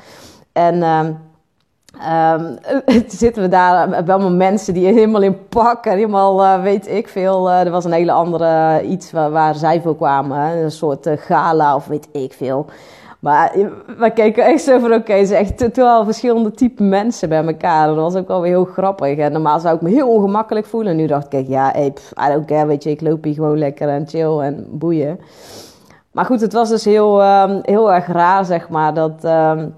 En 0.53 0.75
uh, 0.75 1.00
Um, 1.93 2.57
zitten 3.07 3.41
we 3.41 3.50
daar 3.50 3.89
bij 3.89 4.13
allemaal 4.13 4.31
mensen 4.31 4.73
die 4.73 4.85
helemaal 4.85 5.21
in 5.21 5.47
pak 5.50 5.85
en 5.85 5.95
helemaal 5.95 6.43
uh, 6.43 6.63
weet 6.63 6.88
ik 6.88 7.07
veel. 7.07 7.50
Uh, 7.50 7.59
er 7.59 7.71
was 7.71 7.85
een 7.85 7.91
hele 7.91 8.12
andere 8.12 8.81
iets 8.83 9.12
waar, 9.12 9.55
zij 9.55 9.81
voor 9.81 9.95
kwamen. 9.95 10.38
Een 10.39 10.71
soort 10.71 11.07
gala 11.15 11.75
of 11.75 11.88
weet 11.88 12.07
ik 12.12 12.33
veel. 12.33 12.65
Maar 13.19 13.51
we 13.97 14.12
keken 14.13 14.45
echt 14.45 14.62
zo 14.62 14.79
van 14.79 14.93
oké, 14.93 15.25
ze 15.25 15.35
echt 15.35 15.57
totaal 15.57 16.05
verschillende 16.05 16.51
type 16.51 16.83
mensen 16.83 17.29
bij 17.29 17.45
elkaar. 17.45 17.88
Dat 17.88 17.95
was 17.95 18.15
ook 18.15 18.27
wel 18.27 18.41
weer 18.41 18.51
heel 18.51 18.65
grappig. 18.65 19.17
En 19.17 19.31
normaal 19.31 19.59
zou 19.59 19.75
ik 19.75 19.81
me 19.81 19.89
heel 19.89 20.09
ongemakkelijk 20.09 20.65
voelen. 20.65 20.91
En 20.91 20.97
nu 20.97 21.07
dacht 21.07 21.33
ik, 21.33 21.47
ja, 21.47 21.71
hey, 21.71 21.91
pff, 21.91 22.12
I 22.12 22.31
don't 22.31 22.45
care, 22.45 22.65
weet 22.65 22.83
je, 22.83 22.89
ik 22.89 23.01
loop 23.01 23.23
hier 23.23 23.33
gewoon 23.33 23.57
lekker 23.57 23.89
en 23.89 24.07
chill 24.07 24.39
en 24.39 24.67
boeien. 24.69 25.19
Maar 26.12 26.25
goed, 26.25 26.41
het 26.41 26.53
was 26.53 26.69
dus 26.69 26.85
heel, 26.85 27.23
um, 27.23 27.59
heel 27.62 27.93
erg 27.93 28.07
raar, 28.07 28.45
zeg 28.45 28.69
maar, 28.69 28.93
dat... 28.93 29.23
Um, 29.23 29.73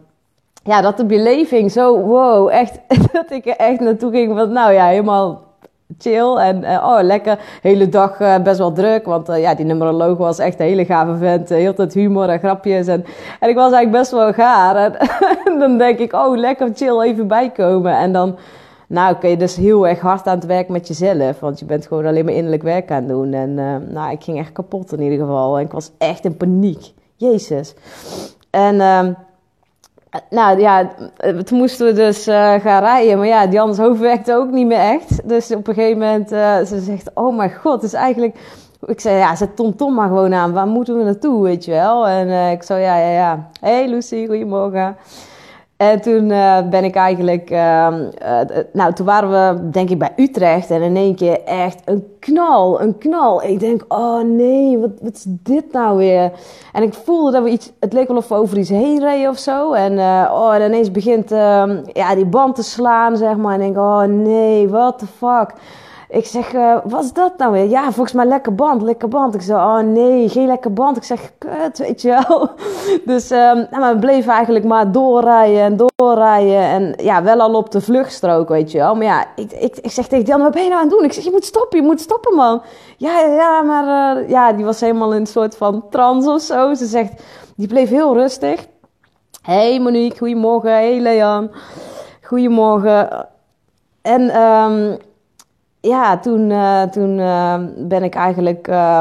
ja, 0.65 0.81
dat 0.81 0.97
de 0.97 1.05
beleving 1.05 1.71
zo, 1.71 1.99
wow, 1.99 2.49
echt, 2.49 2.79
dat 3.11 3.31
ik 3.31 3.45
er 3.45 3.55
echt 3.55 3.79
naartoe 3.79 4.11
ging 4.11 4.37
van, 4.37 4.51
nou 4.51 4.73
ja, 4.73 4.85
helemaal 4.85 5.43
chill 5.97 6.35
en 6.35 6.63
uh, 6.63 6.83
oh, 6.85 6.99
lekker, 7.01 7.39
hele 7.61 7.89
dag 7.89 8.19
uh, 8.19 8.37
best 8.37 8.57
wel 8.57 8.71
druk, 8.71 9.05
want 9.05 9.29
uh, 9.29 9.41
ja, 9.41 9.55
die 9.55 9.65
numeroloog 9.65 10.17
was 10.17 10.39
echt 10.39 10.59
een 10.59 10.65
hele 10.65 10.85
gave 10.85 11.15
vent, 11.15 11.49
heel 11.49 11.73
tijd 11.73 11.93
humor 11.93 12.29
en 12.29 12.39
grapjes 12.39 12.87
en, 12.87 13.05
en 13.39 13.49
ik 13.49 13.55
was 13.55 13.71
eigenlijk 13.71 13.91
best 13.91 14.11
wel 14.11 14.33
gaar 14.33 14.75
en, 14.75 14.93
dan 15.59 15.77
denk 15.77 15.99
ik, 15.99 16.13
oh, 16.13 16.37
lekker 16.37 16.71
chill, 16.73 17.01
even 17.01 17.27
bijkomen 17.27 17.97
en 17.97 18.11
dan, 18.11 18.37
nou, 18.87 19.27
je 19.27 19.37
dus 19.37 19.55
heel 19.55 19.87
erg 19.87 19.99
hard 19.99 20.27
aan 20.27 20.35
het 20.35 20.45
werk 20.45 20.69
met 20.69 20.87
jezelf, 20.87 21.39
want 21.39 21.59
je 21.59 21.65
bent 21.65 21.87
gewoon 21.87 22.05
alleen 22.05 22.25
maar 22.25 22.33
innerlijk 22.33 22.63
werk 22.63 22.91
aan 22.91 22.97
het 22.97 23.07
doen 23.07 23.33
en 23.33 23.53
nou, 23.91 24.11
ik 24.11 24.23
ging 24.23 24.39
echt 24.39 24.51
kapot 24.51 24.93
in 24.93 25.01
ieder 25.01 25.19
geval 25.19 25.57
en 25.57 25.65
ik 25.65 25.71
was 25.71 25.91
echt 25.97 26.25
in 26.25 26.37
paniek, 26.37 26.91
jezus. 27.15 27.73
En... 28.49 28.81
Nou 30.29 30.59
ja, 30.59 30.89
toen 31.45 31.57
moesten 31.57 31.85
we 31.85 31.93
dus 31.93 32.27
uh, 32.27 32.53
gaan 32.53 32.83
rijden. 32.83 33.17
Maar 33.17 33.27
ja, 33.27 33.47
Jan's 33.47 33.77
hoofd 33.77 33.99
werkte 33.99 34.35
ook 34.35 34.51
niet 34.51 34.67
meer 34.67 34.79
echt. 34.79 35.29
Dus 35.29 35.51
op 35.51 35.67
een 35.67 35.73
gegeven 35.73 35.99
moment, 35.99 36.31
uh, 36.31 36.57
ze 36.57 36.79
zegt, 36.79 37.11
oh 37.13 37.35
mijn 37.35 37.53
god, 37.53 37.73
het 37.73 37.83
is 37.83 37.93
eigenlijk... 37.93 38.35
Ik 38.85 38.99
zei, 38.99 39.17
ja, 39.17 39.35
zet 39.35 39.55
Tom 39.55 39.75
Tom 39.75 39.93
maar 39.93 40.07
gewoon 40.07 40.33
aan. 40.33 40.53
Waar 40.53 40.67
moeten 40.67 40.97
we 40.97 41.03
naartoe, 41.03 41.43
weet 41.43 41.65
je 41.65 41.71
wel? 41.71 42.07
En 42.07 42.27
uh, 42.27 42.51
ik 42.51 42.63
zo, 42.63 42.75
ja, 42.75 42.97
ja, 42.97 43.09
ja. 43.09 43.47
Hey 43.59 43.89
Lucy, 43.89 44.27
goedemorgen. 44.27 44.95
En 45.77 46.01
toen 46.01 46.29
uh, 46.29 46.57
ben 46.69 46.83
ik 46.83 46.95
eigenlijk, 46.95 47.49
uh, 47.51 47.87
uh, 48.21 48.39
nou 48.73 48.93
toen 48.93 49.05
waren 49.05 49.29
we 49.29 49.69
denk 49.69 49.89
ik 49.89 49.99
bij 49.99 50.13
Utrecht 50.15 50.69
en 50.69 50.81
in 50.81 50.95
één 50.95 51.15
keer 51.15 51.43
echt 51.43 51.81
een 51.85 52.07
knal, 52.19 52.81
een 52.81 52.97
knal. 52.97 53.43
Ik 53.43 53.59
denk, 53.59 53.85
oh 53.87 54.21
nee, 54.23 54.77
wat, 54.77 54.89
wat 55.01 55.13
is 55.13 55.25
dit 55.27 55.71
nou 55.71 55.97
weer? 55.97 56.31
En 56.73 56.83
ik 56.83 56.93
voelde 56.93 57.31
dat 57.31 57.43
we 57.43 57.49
iets, 57.49 57.71
het 57.79 57.93
leek 57.93 58.07
wel 58.07 58.17
of 58.17 58.27
we 58.27 58.35
over 58.35 58.57
iets 58.57 58.69
heen 58.69 58.99
reden 58.99 59.29
of 59.29 59.37
zo. 59.37 59.73
En 59.73 59.99
oh, 60.31 60.55
en 60.55 60.61
ineens 60.61 60.91
begint 60.91 61.31
ehm, 61.31 61.81
ja, 61.93 62.15
die 62.15 62.25
band 62.25 62.55
te 62.55 62.63
slaan, 62.63 63.17
zeg 63.17 63.35
maar. 63.35 63.53
En 63.53 63.61
ik 63.61 63.73
denk, 63.73 63.85
oh 63.85 64.03
nee, 64.03 64.69
what 64.69 64.99
the 64.99 65.07
fuck? 65.07 65.53
Ik 66.09 66.25
zeg, 66.25 66.53
uh, 66.53 66.77
wat 66.83 67.03
is 67.03 67.13
dat 67.13 67.37
nou 67.37 67.51
weer? 67.51 67.69
Ja, 67.69 67.83
volgens 67.83 68.11
mij 68.11 68.25
lekker 68.25 68.55
band, 68.55 68.81
lekker 68.81 69.07
band. 69.07 69.35
Ik 69.35 69.41
zeg, 69.41 69.55
oh 69.55 69.79
nee, 69.79 70.29
geen 70.29 70.47
lekker 70.47 70.73
band. 70.73 70.97
Ik 70.97 71.03
zeg, 71.03 71.31
kut, 71.37 71.77
weet 71.77 72.01
je 72.01 72.09
wel. 72.09 72.49
Dus 73.15 73.31
um, 73.31 73.67
nou, 73.71 73.93
we 73.93 73.99
bleven 73.99 74.31
eigenlijk 74.31 74.65
maar 74.65 74.91
doorrijden 74.91 75.61
en 75.61 75.77
doorrijden. 75.95 76.59
En 76.59 76.93
ja, 76.97 77.23
wel 77.23 77.39
al 77.39 77.53
op 77.53 77.71
de 77.71 77.81
vluchtstrook, 77.81 78.49
weet 78.49 78.71
je 78.71 78.77
wel. 78.77 78.95
Maar 78.95 79.05
ja, 79.05 79.25
ik, 79.35 79.51
ik, 79.51 79.77
ik 79.77 79.91
zeg 79.91 80.07
tegen 80.07 80.25
Jan, 80.25 80.41
wat 80.41 80.51
ben 80.51 80.63
je 80.63 80.69
nou 80.69 80.81
aan 80.81 80.87
het 80.87 80.97
doen? 80.97 81.05
Ik 81.05 81.13
zeg, 81.13 81.23
je 81.23 81.31
moet 81.31 81.45
stoppen, 81.45 81.79
je 81.79 81.85
moet 81.85 82.01
stoppen, 82.01 82.35
man. 82.35 82.61
Ja, 82.97 83.19
ja, 83.19 83.61
maar 83.61 84.17
uh, 84.17 84.29
ja, 84.29 84.53
die 84.53 84.65
was 84.65 84.79
helemaal 84.79 85.13
in 85.13 85.19
een 85.19 85.27
soort 85.27 85.57
van 85.57 85.85
trance 85.89 86.29
of 86.29 86.41
zo. 86.41 86.73
Ze 86.73 86.85
zegt, 86.85 87.23
die 87.55 87.67
bleef 87.67 87.89
heel 87.89 88.13
rustig. 88.13 88.65
Hey 89.41 89.79
Monique, 89.79 90.17
goedemorgen. 90.17 90.71
Hey 90.71 90.99
Leon, 90.99 91.51
goedemorgen. 92.21 93.27
En... 94.01 94.41
Um, 94.41 94.97
ja, 95.85 96.17
toen, 96.17 96.49
uh, 96.49 96.81
toen 96.81 97.17
uh, 97.17 97.55
ben 97.77 98.03
ik 98.03 98.15
eigenlijk. 98.15 98.67
Uh, 98.67 98.99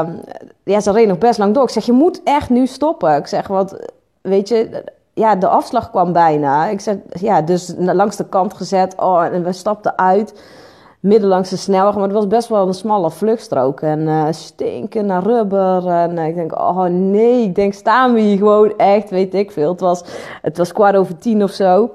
ja, 0.63 0.79
ze 0.79 0.91
reed 0.91 1.07
nog 1.07 1.17
best 1.17 1.39
lang 1.39 1.53
door. 1.53 1.63
Ik 1.63 1.69
zeg: 1.69 1.85
Je 1.85 1.91
moet 1.91 2.21
echt 2.23 2.49
nu 2.49 2.65
stoppen. 2.67 3.15
Ik 3.15 3.27
zeg: 3.27 3.47
Want 3.47 3.75
weet 4.21 4.47
je, 4.47 4.83
ja, 5.13 5.35
de 5.35 5.47
afslag 5.47 5.89
kwam 5.89 6.13
bijna. 6.13 6.67
Ik 6.67 6.79
zeg: 6.79 6.95
Ja, 7.09 7.41
dus 7.41 7.73
langs 7.77 8.15
de 8.15 8.25
kant 8.25 8.53
gezet. 8.53 8.95
Oh, 8.97 9.23
en 9.23 9.43
we 9.43 9.51
stapten 9.51 9.97
uit. 9.97 10.41
Midden 10.99 11.29
langs 11.29 11.49
de 11.49 11.57
snelweg. 11.57 11.95
Maar 11.95 12.03
het 12.03 12.11
was 12.11 12.27
best 12.27 12.47
wel 12.47 12.67
een 12.67 12.73
smalle 12.73 13.11
vluchtstrook. 13.11 13.81
En 13.81 14.33
stinken 14.33 15.05
naar 15.05 15.23
rubber. 15.23 15.87
En 15.87 16.17
ik 16.17 16.35
denk: 16.35 16.59
Oh 16.59 16.83
nee, 16.83 17.43
ik 17.43 17.55
denk: 17.55 17.73
Staan 17.73 18.13
we 18.13 18.19
hier 18.19 18.37
gewoon 18.37 18.77
echt? 18.77 19.09
Weet 19.09 19.33
ik 19.33 19.51
veel. 19.51 19.71
Het 19.71 19.79
was, 19.79 20.03
het 20.41 20.57
was 20.57 20.71
kwart 20.71 20.95
over 20.95 21.17
tien 21.17 21.43
of 21.43 21.51
zo. 21.51 21.89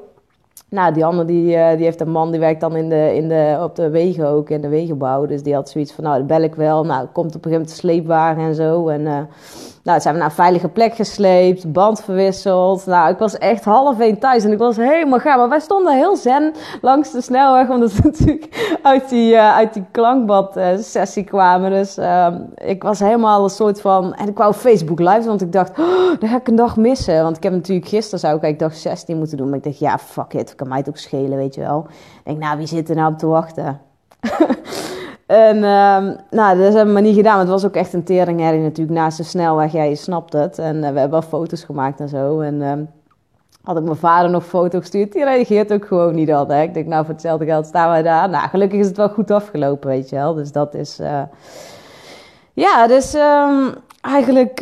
Nou, 0.71 0.93
die 0.95 1.05
andere 1.05 1.27
die, 1.27 1.57
uh, 1.57 1.71
die 1.71 1.85
heeft 1.85 2.01
een 2.01 2.11
man 2.11 2.31
die 2.31 2.41
werkt 2.41 2.61
dan 2.61 2.77
in 2.77 2.89
de, 2.89 3.15
in 3.15 3.29
de, 3.29 3.59
op 3.63 3.77
de 3.77 3.91
wegen 3.91 4.27
ook, 4.27 4.51
in 4.51 4.61
de 4.61 4.69
wegenbouw. 4.69 5.27
Dus 5.27 5.43
die 5.43 5.55
had 5.55 5.71
zoiets 5.71 5.93
van, 5.93 6.05
nou, 6.05 6.19
dat 6.19 6.27
bel 6.27 6.43
ik 6.43 6.55
wel. 6.55 6.85
Nou, 6.85 7.07
komt 7.07 7.35
op 7.37 7.45
een 7.45 7.51
gegeven 7.51 7.51
moment 7.51 7.69
de 7.69 7.75
sleepwagen 7.77 8.43
en 8.43 8.55
zo. 8.55 8.89
En 8.89 9.01
uh, 9.01 9.19
nou, 9.83 10.01
zijn 10.01 10.15
we 10.15 10.21
naar 10.21 10.29
een 10.29 10.35
veilige 10.35 10.69
plek 10.69 10.95
gesleept, 10.95 11.73
band 11.73 12.05
verwisseld. 12.05 12.87
Nou, 12.87 13.11
ik 13.13 13.19
was 13.19 13.39
echt 13.39 13.65
half 13.65 14.01
één 14.01 14.19
thuis 14.19 14.45
en 14.45 14.53
ik 14.53 14.59
was 14.59 14.77
helemaal 14.77 15.19
gaar. 15.19 15.39
Maar 15.39 15.49
wij 15.49 15.61
stonden 15.61 15.97
heel 15.97 16.17
zen 16.17 16.53
langs 16.81 17.13
de 17.13 17.21
snelweg, 17.21 17.69
omdat 17.69 17.93
we 17.93 18.01
natuurlijk 18.11 18.79
uit 18.83 19.09
die, 19.09 19.33
uh, 19.33 19.55
uit 19.55 19.75
die 19.75 19.85
klankbad-sessie 19.91 21.25
kwamen. 21.25 21.71
Dus 21.71 21.99
uh, 21.99 22.27
ik 22.55 22.83
was 22.83 22.99
helemaal 22.99 23.45
een 23.45 23.51
soort 23.51 23.81
van... 23.81 24.15
En 24.15 24.29
ik 24.29 24.39
wou 24.39 24.53
Facebook 24.53 24.99
live, 24.99 25.23
want 25.23 25.41
ik 25.41 25.53
dacht, 25.53 25.79
oh, 25.79 26.13
ga 26.21 26.37
ik 26.37 26.49
een 26.49 26.57
dag 26.57 26.77
missen. 26.77 27.23
Want 27.23 27.37
ik 27.37 27.43
heb 27.43 27.53
natuurlijk 27.53 27.89
gisteren, 27.89 28.19
zou 28.21 28.47
ik 28.47 28.59
dag 28.59 28.75
16 28.75 29.19
moeten 29.19 29.37
doen. 29.37 29.49
Maar 29.49 29.59
ik 29.59 29.65
dacht, 29.65 29.79
ja, 29.79 29.99
fuck 29.99 30.33
it, 30.33 30.55
kan 30.55 30.69
mij 30.69 30.79
het 30.79 30.89
ook 30.89 30.97
schelen, 30.97 31.39
weet 31.39 31.55
je 31.55 31.61
wel. 31.61 31.87
Ik 31.89 32.25
denk, 32.25 32.39
nou, 32.39 32.59
wie 32.59 32.67
zit 32.67 32.89
er 32.89 32.97
nou 32.97 33.13
op 33.13 33.19
te 33.19 33.27
wachten? 33.27 33.81
En 35.31 35.57
um, 35.57 36.17
nou, 36.31 36.59
dat 36.59 36.75
hebben 36.75 36.95
we 36.95 37.01
niet 37.01 37.17
gedaan. 37.17 37.39
Het 37.39 37.49
was 37.49 37.65
ook 37.65 37.75
echt 37.75 37.93
een 37.93 38.05
teringherrie 38.05 38.61
natuurlijk 38.61 38.99
naast 38.99 39.17
de 39.17 39.23
snelweg. 39.23 39.73
Ja, 39.73 39.83
je 39.83 39.95
snapt 39.95 40.33
het. 40.33 40.59
En 40.59 40.75
uh, 40.75 40.81
we 40.81 40.87
hebben 40.87 41.11
wel 41.11 41.23
foto's 41.23 41.65
gemaakt 41.65 42.01
en 42.01 42.09
zo. 42.09 42.41
En 42.41 42.63
um, 42.63 42.91
had 43.63 43.77
ik 43.77 43.83
mijn 43.83 43.97
vader 43.97 44.31
nog 44.31 44.45
foto's 44.45 44.81
gestuurd. 44.81 45.13
Die 45.13 45.25
reageert 45.25 45.73
ook 45.73 45.87
gewoon 45.87 46.15
niet 46.15 46.33
altijd. 46.33 46.69
Ik 46.69 46.75
denk, 46.75 46.87
nou, 46.87 47.05
voor 47.05 47.15
hetzelfde 47.15 47.45
geld 47.45 47.67
staan 47.67 47.89
wij 47.89 48.03
daar. 48.03 48.29
Nou, 48.29 48.49
gelukkig 48.49 48.79
is 48.79 48.87
het 48.87 48.97
wel 48.97 49.09
goed 49.09 49.31
afgelopen, 49.31 49.89
weet 49.89 50.09
je 50.09 50.17
wel. 50.17 50.35
Dus 50.35 50.53
dat 50.53 50.75
is... 50.75 51.01
Uh... 51.01 51.23
Ja, 52.53 52.87
dus 52.87 53.15
um, 53.15 53.75
eigenlijk 54.01 54.61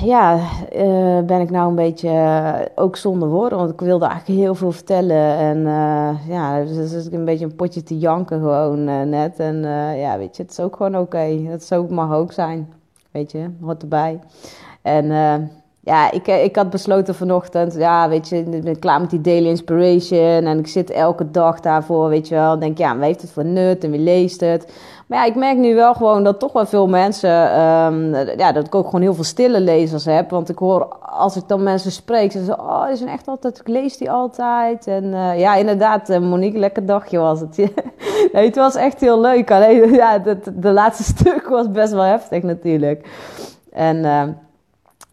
ja, 0.00 0.36
uh, 0.76 1.20
ben 1.20 1.40
ik 1.40 1.50
nou 1.50 1.68
een 1.68 1.74
beetje 1.74 2.08
uh, 2.08 2.54
ook 2.74 2.96
zonder 2.96 3.28
woorden. 3.28 3.58
Want 3.58 3.70
ik 3.70 3.80
wilde 3.80 4.06
eigenlijk 4.06 4.40
heel 4.40 4.54
veel 4.54 4.72
vertellen. 4.72 5.36
En 5.36 5.58
uh, 5.58 6.28
ja, 6.28 6.64
dus 6.64 6.92
is 6.92 7.12
een 7.12 7.24
beetje 7.24 7.44
een 7.44 7.56
potje 7.56 7.82
te 7.82 7.98
janken 7.98 8.38
gewoon 8.38 9.08
net. 9.08 9.38
En 9.38 9.62
ja, 9.96 10.18
weet 10.18 10.36
je, 10.36 10.42
het 10.42 10.52
is 10.52 10.60
ook 10.60 10.76
gewoon 10.76 10.94
oké. 10.94 11.02
Okay. 11.02 11.46
Dat 11.48 11.74
ook, 11.74 11.90
mag 11.90 12.12
ook 12.12 12.32
zijn. 12.32 12.72
Weet 13.10 13.32
je, 13.32 13.50
hoort 13.60 13.82
erbij. 13.82 14.20
En 14.82 15.10
ja, 15.86 16.10
ik, 16.10 16.26
ik 16.26 16.56
had 16.56 16.70
besloten 16.70 17.14
vanochtend, 17.14 17.74
ja, 17.74 18.08
weet 18.08 18.28
je, 18.28 18.36
ik 18.38 18.64
ben 18.64 18.78
klaar 18.78 19.00
met 19.00 19.10
die 19.10 19.20
daily 19.20 19.48
inspiration. 19.48 20.46
En 20.46 20.58
ik 20.58 20.66
zit 20.66 20.90
elke 20.90 21.30
dag 21.30 21.60
daarvoor, 21.60 22.08
weet 22.08 22.28
je 22.28 22.34
wel. 22.34 22.58
denk, 22.58 22.78
ja, 22.78 22.96
wie 22.96 23.04
heeft 23.04 23.20
het 23.20 23.30
voor 23.30 23.44
nut 23.44 23.84
en 23.84 23.90
wie 23.90 24.00
leest 24.00 24.40
het? 24.40 24.72
Maar 25.06 25.18
ja, 25.18 25.24
ik 25.24 25.34
merk 25.34 25.56
nu 25.56 25.74
wel 25.74 25.94
gewoon 25.94 26.24
dat 26.24 26.38
toch 26.38 26.52
wel 26.52 26.66
veel 26.66 26.88
mensen, 26.88 27.60
um, 27.60 28.14
ja, 28.36 28.52
dat 28.52 28.66
ik 28.66 28.74
ook 28.74 28.84
gewoon 28.84 29.00
heel 29.00 29.14
veel 29.14 29.24
stille 29.24 29.60
lezers 29.60 30.04
heb. 30.04 30.30
Want 30.30 30.48
ik 30.48 30.58
hoor, 30.58 30.84
als 31.00 31.36
ik 31.36 31.48
dan 31.48 31.62
mensen 31.62 31.92
spreek, 31.92 32.32
ze 32.32 32.44
zeggen, 32.44 32.64
oh, 32.64 32.86
die 32.86 32.96
zijn 32.96 33.10
echt 33.10 33.28
altijd, 33.28 33.60
ik 33.60 33.68
lees 33.68 33.96
die 33.96 34.10
altijd. 34.10 34.86
En 34.86 35.04
uh, 35.04 35.38
ja, 35.38 35.54
inderdaad, 35.54 36.10
uh, 36.10 36.18
Monique, 36.18 36.58
lekker 36.58 36.86
dagje 36.86 37.18
was 37.18 37.40
het. 37.40 37.56
nee, 38.32 38.46
het 38.46 38.56
was 38.56 38.74
echt 38.74 39.00
heel 39.00 39.20
leuk. 39.20 39.50
Alleen, 39.50 39.92
ja, 40.02 40.18
de, 40.18 40.38
de 40.54 40.72
laatste 40.72 41.02
stuk 41.16 41.48
was 41.48 41.70
best 41.70 41.92
wel 41.92 42.02
heftig 42.02 42.42
natuurlijk. 42.42 43.08
En... 43.72 43.96
Uh, 43.96 44.22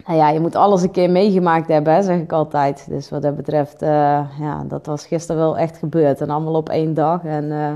nou 0.06 0.18
ja, 0.18 0.30
je 0.30 0.40
moet 0.40 0.56
alles 0.56 0.82
een 0.82 0.92
keer 0.92 1.10
meegemaakt 1.10 1.68
hebben, 1.68 2.04
zeg 2.04 2.20
ik 2.20 2.32
altijd. 2.32 2.86
Dus 2.90 3.10
wat 3.10 3.22
dat 3.22 3.36
betreft, 3.36 3.82
uh, 3.82 3.90
ja, 4.40 4.64
dat 4.68 4.86
was 4.86 5.06
gisteren 5.06 5.42
wel 5.42 5.58
echt 5.58 5.78
gebeurd. 5.78 6.22
En 6.22 6.30
allemaal 6.30 6.54
op 6.54 6.70
één 6.70 6.94
dag. 6.94 7.24
En 7.24 7.44
uh, 7.44 7.74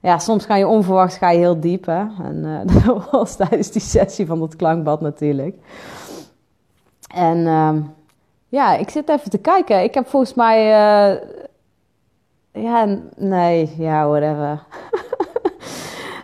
ja, 0.00 0.18
soms 0.18 0.44
ga 0.44 0.56
je 0.56 0.66
onverwachts 0.66 1.16
ga 1.16 1.30
je 1.30 1.38
heel 1.38 1.60
diep. 1.60 1.86
Hè? 1.86 2.04
En 2.22 2.44
uh, 2.44 2.60
dat 2.84 3.10
was 3.10 3.36
tijdens 3.36 3.70
die 3.70 3.82
sessie 3.82 4.26
van 4.26 4.42
het 4.42 4.56
klankbad 4.56 5.00
natuurlijk. 5.00 5.56
En 7.14 7.38
uh, 7.38 7.74
ja, 8.48 8.76
ik 8.76 8.90
zit 8.90 9.08
even 9.08 9.30
te 9.30 9.38
kijken. 9.38 9.82
Ik 9.82 9.94
heb 9.94 10.08
volgens 10.08 10.34
mij. 10.34 10.66
Ja, 12.52 12.98
nee, 13.16 13.74
ja, 13.78 14.08
whatever. 14.08 14.62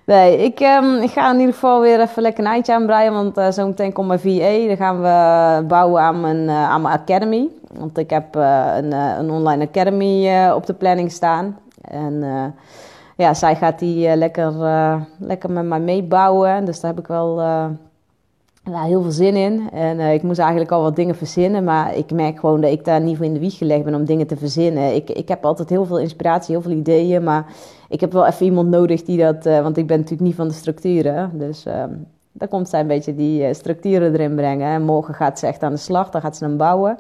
Nee, 0.08 0.44
ik, 0.44 0.60
um, 0.60 0.96
ik 0.96 1.10
ga 1.10 1.32
in 1.32 1.38
ieder 1.38 1.54
geval 1.54 1.80
weer 1.80 2.00
even 2.00 2.22
lekker 2.22 2.44
een 2.44 2.50
eindje 2.50 2.74
aanbreien. 2.74 3.12
Want 3.12 3.38
uh, 3.38 3.50
zo 3.50 3.66
meteen 3.66 3.92
komt 3.92 4.06
mijn 4.06 4.20
VA. 4.20 4.66
Dan 4.66 4.76
gaan 4.76 5.00
we 5.02 5.66
bouwen 5.66 6.02
aan 6.02 6.20
mijn, 6.20 6.50
aan 6.50 6.82
mijn 6.82 6.98
academy. 6.98 7.48
Want 7.72 7.98
ik 7.98 8.10
heb 8.10 8.34
een, 8.34 8.92
een 8.92 9.30
online 9.30 9.66
academy 9.66 10.50
op 10.50 10.66
de 10.66 10.74
planning 10.74 11.12
staan. 11.12 11.58
En 11.80 12.24
ja, 13.16 13.34
zij 13.34 13.56
gaat 13.56 13.78
die 13.78 14.16
lekker, 14.16 14.52
lekker 15.18 15.50
met 15.50 15.64
mij 15.64 15.80
meebouwen. 15.80 16.64
Dus 16.64 16.80
daar 16.80 16.90
heb 16.90 17.00
ik 17.00 17.06
wel 17.06 17.36
daar 18.72 18.84
heel 18.84 19.02
veel 19.02 19.10
zin 19.10 19.36
in. 19.36 19.70
En 19.72 20.00
ik 20.00 20.22
moest 20.22 20.38
eigenlijk 20.38 20.70
al 20.70 20.82
wat 20.82 20.96
dingen 20.96 21.16
verzinnen. 21.16 21.64
Maar 21.64 21.94
ik 21.94 22.12
merk 22.12 22.38
gewoon 22.38 22.60
dat 22.60 22.70
ik 22.70 22.84
daar 22.84 23.00
niet 23.00 23.16
voor 23.16 23.26
in 23.26 23.34
de 23.34 23.40
wieg 23.40 23.58
gelegd 23.58 23.84
ben 23.84 23.94
om 23.94 24.04
dingen 24.04 24.26
te 24.26 24.36
verzinnen. 24.36 24.94
Ik, 24.94 25.10
ik 25.10 25.28
heb 25.28 25.44
altijd 25.44 25.68
heel 25.68 25.84
veel 25.84 25.98
inspiratie, 25.98 26.54
heel 26.54 26.62
veel 26.62 26.76
ideeën. 26.76 27.24
Maar 27.24 27.44
ik 27.88 28.00
heb 28.00 28.12
wel 28.12 28.26
even 28.26 28.46
iemand 28.46 28.68
nodig 28.68 29.02
die 29.02 29.18
dat... 29.18 29.44
want 29.44 29.76
ik 29.76 29.86
ben 29.86 29.96
natuurlijk 29.96 30.28
niet 30.28 30.36
van 30.36 30.48
de 30.48 30.54
structuren. 30.54 31.30
Dus 31.34 31.66
ehm, 31.66 31.92
daar 32.32 32.48
komt 32.48 32.68
zij 32.68 32.80
een 32.80 32.86
beetje 32.86 33.14
die 33.14 33.54
structuren 33.54 34.12
erin 34.12 34.34
brengen. 34.34 34.68
En 34.68 34.82
morgen 34.82 35.14
gaat 35.14 35.38
ze 35.38 35.46
echt 35.46 35.62
aan 35.62 35.72
de 35.72 35.78
slag. 35.78 36.10
Dan 36.10 36.20
gaat 36.20 36.36
ze 36.36 36.44
hem 36.44 36.56
bouwen. 36.56 36.98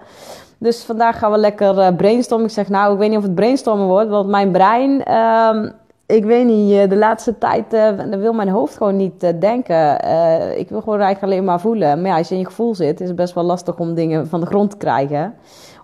Dus 0.58 0.82
vandaag 0.82 1.18
gaan 1.18 1.32
we 1.32 1.38
lekker 1.38 1.78
uh, 1.78 1.96
brainstormen. 1.96 2.46
Ik 2.46 2.52
zeg, 2.52 2.68
nou, 2.68 2.92
ik 2.92 2.98
weet 2.98 3.08
niet 3.08 3.18
of 3.18 3.24
het 3.24 3.34
brainstormen 3.34 3.86
wordt, 3.86 4.10
want 4.10 4.28
mijn 4.28 4.50
brein, 4.50 5.02
uh, 5.08 5.70
ik 6.08 6.24
weet 6.24 6.46
niet, 6.46 6.72
eh, 6.72 6.88
de 6.88 6.96
laatste 6.96 7.38
tijd 7.38 7.74
uh, 7.74 7.90
wil 7.98 8.32
mijn 8.32 8.48
hoofd 8.48 8.76
gewoon 8.76 8.96
niet 8.96 9.40
denken. 9.40 9.94
ik 10.58 10.68
wil 10.68 10.80
gewoon 10.80 11.00
eigenlijk 11.00 11.32
alleen 11.32 11.44
maar 11.44 11.60
voelen. 11.60 12.00
Maar 12.00 12.10
ja, 12.10 12.16
als 12.16 12.28
je 12.28 12.34
in 12.34 12.40
je 12.40 12.46
gevoel 12.46 12.74
zit, 12.74 13.00
is 13.00 13.06
het 13.08 13.16
best 13.16 13.34
wel 13.34 13.44
lastig 13.44 13.78
om 13.78 13.94
dingen 13.94 14.28
van 14.28 14.40
de 14.40 14.46
grond 14.46 14.70
te 14.70 14.76
krijgen. 14.76 15.34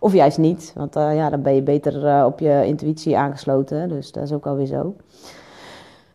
Of 0.01 0.13
juist 0.13 0.39
niet, 0.39 0.73
want 0.77 0.95
ja, 0.95 1.31
dan 1.31 1.43
ben 1.43 1.55
je 1.55 1.63
beter 1.63 2.25
op 2.25 2.39
je 2.39 2.63
intuïtie 2.67 3.19
aangesloten. 3.19 3.89
Dus 3.89 4.13
dat 4.13 4.23
is 4.23 4.33
ook 4.33 4.47
alweer 4.47 4.67
zo. 4.67 4.95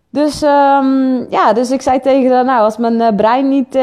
Dus 0.09 0.41
um, 0.41 1.25
ja, 1.29 1.53
dus 1.53 1.71
ik 1.71 1.81
zei 1.81 1.99
tegen 1.99 2.31
haar, 2.31 2.45
nou, 2.45 2.61
als 2.61 2.77
mijn 2.77 3.15
brein 3.15 3.49
niet... 3.49 3.73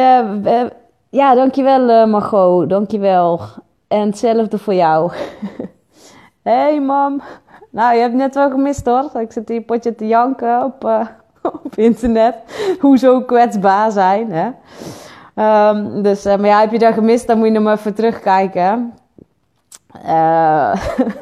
ja, 1.11 1.35
dankjewel 1.35 2.07
Margot, 2.07 2.69
dankjewel. 2.69 3.41
En 3.89 4.07
hetzelfde 4.07 4.59
voor 4.59 4.75
jou. 4.75 5.13
hey 6.43 6.81
mam. 6.81 7.23
Nou, 7.77 7.95
je 7.95 8.01
hebt 8.01 8.15
net 8.15 8.35
wel 8.35 8.51
gemist 8.51 8.87
hoor. 8.87 9.11
Ik 9.21 9.33
zit 9.33 9.49
hier 9.49 9.61
potje 9.61 9.95
te 9.95 10.07
janken 10.07 10.65
op, 10.65 10.85
uh, 10.85 11.07
op 11.65 11.75
internet. 11.75 12.35
Hoezo 12.81 13.21
kwetsbaar 13.21 13.91
zijn. 13.91 14.33
Hè? 14.33 14.47
Um, 15.69 16.03
dus, 16.03 16.27
uh, 16.27 16.37
maar 16.37 16.47
ja, 16.47 16.61
heb 16.61 16.73
je 16.73 16.79
dat 16.79 16.95
gemist, 16.95 17.27
dan 17.27 17.39
moet 17.39 17.47
je 17.47 17.53
nog 17.53 17.63
maar 17.63 17.77
even 17.77 17.95
terugkijken. 17.95 18.95
Uh, 20.07 20.75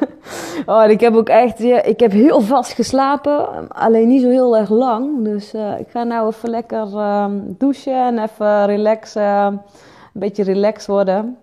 oh, 0.65 0.89
ik 0.89 0.99
heb 0.99 1.15
ook 1.15 1.29
echt, 1.29 1.59
ik 1.63 1.99
heb 1.99 2.11
heel 2.11 2.41
vast 2.41 2.71
geslapen, 2.71 3.67
alleen 3.67 4.07
niet 4.07 4.21
zo 4.21 4.29
heel 4.29 4.57
erg 4.57 4.69
lang. 4.69 5.23
Dus 5.23 5.53
ik 5.53 5.87
ga 5.89 6.03
nou 6.03 6.27
even 6.27 6.49
lekker 6.49 6.87
uh, 6.87 7.25
douchen 7.45 8.05
en 8.05 8.19
even 8.19 8.65
relaxen, 8.65 9.23
een 9.23 9.61
beetje 10.13 10.43
relaxed 10.43 10.87
worden. 10.87 11.37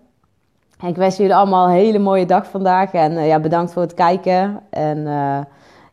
Ik 0.87 0.95
wens 0.95 1.17
jullie 1.17 1.35
allemaal 1.35 1.65
een 1.65 1.73
hele 1.73 1.99
mooie 1.99 2.25
dag 2.25 2.47
vandaag. 2.47 2.93
En 2.93 3.11
uh, 3.11 3.27
ja, 3.27 3.39
bedankt 3.39 3.73
voor 3.73 3.81
het 3.81 3.93
kijken. 3.93 4.59
En 4.69 4.97
uh, 4.97 5.39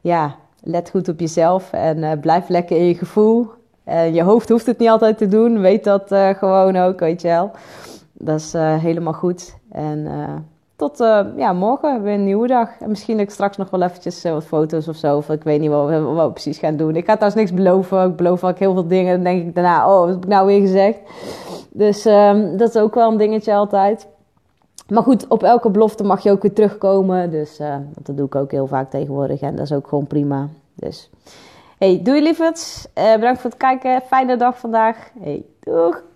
ja, 0.01 0.35
let 0.63 0.91
goed 0.91 1.09
op 1.09 1.21
jezelf. 1.21 1.73
En 1.73 1.99
uh, 1.99 2.13
blijf 2.21 2.49
lekker 2.49 2.77
in 2.77 2.85
je 2.85 2.95
gevoel. 2.95 3.47
Je 4.13 4.23
hoofd 4.23 4.49
hoeft 4.49 4.67
het 4.67 4.79
niet 4.79 4.89
altijd 4.89 5.19
te 5.19 5.29
doen. 5.29 5.61
Weet 5.61 5.85
dat 5.85 6.15
gewoon 6.39 6.77
ook, 6.77 7.01
weet 7.01 7.21
je 7.21 7.29
wel. 7.29 7.51
Dat 8.13 8.39
is 8.39 8.53
helemaal 8.53 9.13
goed. 9.13 9.57
En 9.73 10.09
tot 10.77 10.99
ja, 11.37 11.53
morgen, 11.53 12.03
weer 12.03 12.15
een 12.15 12.25
nieuwe 12.25 12.47
dag. 12.47 12.69
En 12.81 12.89
misschien 12.89 13.21
ik 13.21 13.31
straks 13.31 13.57
nog 13.57 13.71
wel 13.71 13.83
eventjes 13.83 14.23
wat 14.23 14.45
foto's 14.45 14.89
of 14.89 14.97
zo. 14.97 15.17
Of 15.17 15.29
ik 15.29 15.43
weet 15.43 15.61
niet 15.61 15.71
wat 15.71 15.89
we, 15.89 16.01
wat 16.01 16.27
we, 16.27 16.33
precies 16.33 16.59
gaan 16.59 16.77
doen. 16.77 16.97
Ik 16.97 17.05
ga 17.05 17.17
trouwens 17.17 17.43
niks 17.43 17.55
beloven. 17.55 18.09
Ik 18.09 18.17
beloof 18.17 18.45
ook 18.45 18.59
heel 18.59 18.73
veel 18.73 18.89
dingen. 18.89 19.15
Dan 19.15 19.25
denk 19.25 19.47
ik 19.47 19.55
daarna, 19.55 19.93
oh, 19.93 20.01
wat 20.01 20.09
heb 20.09 20.23
ik 20.23 20.29
nou 20.29 20.47
weer 20.47 20.61
gezegd? 20.61 20.99
Dus 21.71 22.05
um, 22.05 22.57
dat 22.57 22.69
is 22.69 22.77
ook 22.77 22.95
wel 22.95 23.11
een 23.11 23.19
dingetje 23.19 23.55
altijd. 23.55 24.07
Maar 24.91 25.03
goed, 25.03 25.27
op 25.29 25.43
elke 25.43 25.71
belofte 25.71 26.05
mag 26.05 26.23
je 26.23 26.31
ook 26.31 26.43
weer 26.43 26.53
terugkomen. 26.53 27.31
Dus 27.31 27.61
uh, 27.61 27.77
dat 28.03 28.17
doe 28.17 28.27
ik 28.27 28.35
ook 28.35 28.51
heel 28.51 28.67
vaak 28.67 28.91
tegenwoordig. 28.91 29.41
En 29.41 29.57
dat 29.57 29.65
is 29.65 29.73
ook 29.73 29.89
gewoon 29.89 30.07
prima. 30.07 30.49
Dus 30.75 31.11
hey, 31.79 32.01
doei 32.03 32.23
lieverds. 32.23 32.87
Uh, 32.99 33.15
bedankt 33.15 33.41
voor 33.41 33.51
het 33.51 33.59
kijken. 33.59 34.03
Fijne 34.07 34.37
dag 34.37 34.59
vandaag. 34.59 35.11
Hey, 35.21 35.45
doeg! 35.61 36.10